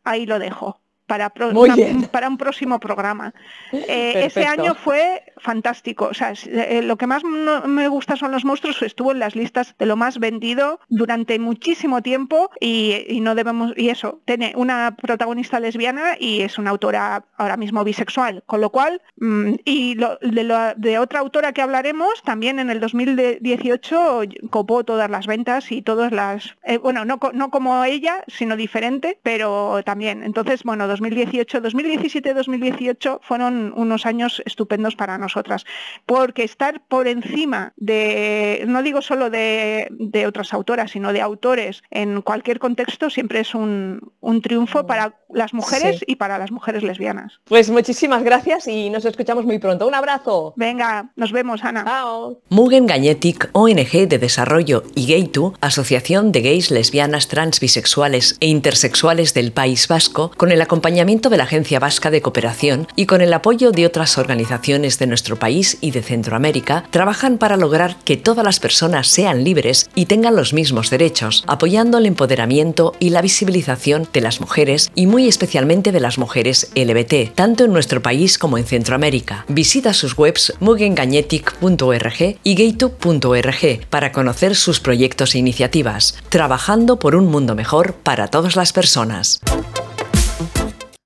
Ahí 0.04 0.26
lo 0.26 0.38
dejo 0.38 0.81
para, 1.12 1.28
para 2.10 2.26
un 2.26 2.38
próximo 2.38 2.80
programa. 2.80 3.34
Eh, 3.70 4.24
ese 4.24 4.46
año 4.46 4.74
fue 4.74 5.22
fantástico. 5.36 6.06
O 6.06 6.14
sea, 6.14 6.32
eh, 6.46 6.80
lo 6.82 6.96
que 6.96 7.06
más 7.06 7.22
me 7.22 7.86
gusta 7.88 8.16
son 8.16 8.32
los 8.32 8.46
monstruos, 8.46 8.80
estuvo 8.80 9.12
en 9.12 9.18
las 9.18 9.36
listas 9.36 9.74
de 9.78 9.84
lo 9.84 9.94
más 9.94 10.18
vendido 10.18 10.80
durante 10.88 11.38
muchísimo 11.38 12.00
tiempo 12.00 12.50
y, 12.60 13.18
no 13.20 13.34
debemos, 13.34 13.74
y 13.76 13.90
eso, 13.90 14.22
tiene 14.24 14.54
una 14.56 14.96
protagonista 14.96 15.60
lesbiana 15.60 16.16
y 16.18 16.40
es 16.40 16.56
una 16.56 16.70
autora 16.70 17.26
ahora 17.36 17.58
mismo 17.58 17.84
bisexual, 17.84 18.42
con 18.46 18.62
lo 18.62 18.70
cual, 18.70 19.02
mm, 19.18 19.54
y 19.66 19.96
de, 19.96 20.98
otra 20.98 21.20
autora 21.20 21.52
que 21.52 21.60
hablaremos, 21.60 22.22
también 22.22 22.58
en 22.58 22.70
el 22.70 22.80
2018 22.80 24.22
copó 24.48 24.82
todas 24.82 25.10
las 25.10 25.26
ventas 25.26 25.72
y 25.72 25.82
todas 25.82 26.10
las, 26.10 26.56
eh, 26.64 26.78
bueno, 26.78 27.04
no, 27.04 27.20
no 27.34 27.50
como 27.50 27.84
ella, 27.84 28.24
sino 28.28 28.56
diferente, 28.56 29.18
pero 29.22 29.82
también. 29.84 30.22
Entonces, 30.22 30.62
bueno, 30.62 30.88
2018, 31.02 31.60
2017, 31.60 32.34
2018 32.34 33.20
fueron 33.22 33.72
unos 33.76 34.06
años 34.06 34.42
estupendos 34.46 34.94
para 34.94 35.18
nosotras, 35.18 35.64
porque 36.06 36.44
estar 36.44 36.80
por 36.86 37.08
encima 37.08 37.72
de, 37.76 38.64
no 38.68 38.82
digo 38.82 39.02
solo 39.02 39.30
de, 39.30 39.88
otras 40.26 40.52
autoras, 40.54 40.92
sino 40.92 41.12
de 41.12 41.20
autores 41.20 41.82
en 41.90 42.22
cualquier 42.22 42.58
contexto, 42.58 43.10
siempre 43.10 43.40
es 43.40 43.54
un, 43.54 44.12
triunfo 44.42 44.86
para 44.86 45.18
las 45.32 45.54
mujeres 45.54 46.02
y 46.06 46.16
para 46.16 46.38
las 46.38 46.50
mujeres 46.50 46.82
lesbianas. 46.82 47.40
Pues 47.44 47.70
muchísimas 47.70 48.22
gracias 48.22 48.66
y 48.66 48.90
nos 48.90 49.04
escuchamos 49.04 49.44
muy 49.44 49.58
pronto. 49.58 49.86
Un 49.86 49.94
abrazo. 49.94 50.52
Venga, 50.56 51.10
nos 51.16 51.32
vemos, 51.32 51.64
Ana. 51.64 51.84
Chao. 51.84 52.40
Mugen 52.48 52.86
Gagnetic, 52.86 53.50
ONG 53.52 54.08
de 54.08 54.18
Desarrollo 54.18 54.84
y 54.94 55.06
Gay2, 55.08 55.56
Asociación 55.60 56.32
de 56.32 56.42
Gays, 56.42 56.70
Lesbianas, 56.70 57.28
Trans, 57.28 57.60
Bisexuales 57.60 58.36
e 58.40 58.46
Intersexuales 58.46 59.34
del 59.34 59.52
País 59.52 59.88
Vasco, 59.88 60.30
con 60.36 60.52
el 60.52 60.60
acompañamiento 60.60 60.82
acompañamiento 60.92 61.30
de 61.30 61.36
la 61.36 61.44
Agencia 61.44 61.78
Vasca 61.78 62.10
de 62.10 62.20
Cooperación 62.20 62.88
y 62.96 63.06
con 63.06 63.20
el 63.20 63.32
apoyo 63.32 63.70
de 63.70 63.86
otras 63.86 64.18
organizaciones 64.18 64.98
de 64.98 65.06
nuestro 65.06 65.36
país 65.36 65.78
y 65.80 65.92
de 65.92 66.02
Centroamérica, 66.02 66.84
trabajan 66.90 67.38
para 67.38 67.56
lograr 67.56 67.96
que 68.04 68.16
todas 68.16 68.44
las 68.44 68.58
personas 68.58 69.06
sean 69.06 69.42
libres 69.44 69.88
y 69.94 70.06
tengan 70.06 70.36
los 70.36 70.52
mismos 70.52 70.90
derechos, 70.90 71.44
apoyando 71.46 71.98
el 71.98 72.06
empoderamiento 72.06 72.94
y 72.98 73.10
la 73.10 73.22
visibilización 73.22 74.06
de 74.12 74.20
las 74.20 74.40
mujeres 74.40 74.90
y 74.94 75.06
muy 75.06 75.28
especialmente 75.28 75.92
de 75.92 76.00
las 76.00 76.18
mujeres 76.18 76.70
LBT, 76.74 77.34
tanto 77.34 77.64
en 77.64 77.72
nuestro 77.72 78.02
país 78.02 78.38
como 78.38 78.58
en 78.58 78.64
Centroamérica. 78.64 79.44
Visita 79.48 79.92
sus 79.92 80.16
webs 80.16 80.54
mugengañetic.org 80.60 82.36
y 82.42 82.54
gaytube.org 82.54 83.86
para 83.88 84.12
conocer 84.12 84.56
sus 84.56 84.80
proyectos 84.80 85.34
e 85.34 85.38
iniciativas, 85.38 86.16
trabajando 86.28 86.98
por 86.98 87.16
un 87.16 87.26
mundo 87.26 87.54
mejor 87.54 87.94
para 87.94 88.28
todas 88.28 88.56
las 88.56 88.72
personas. 88.72 89.40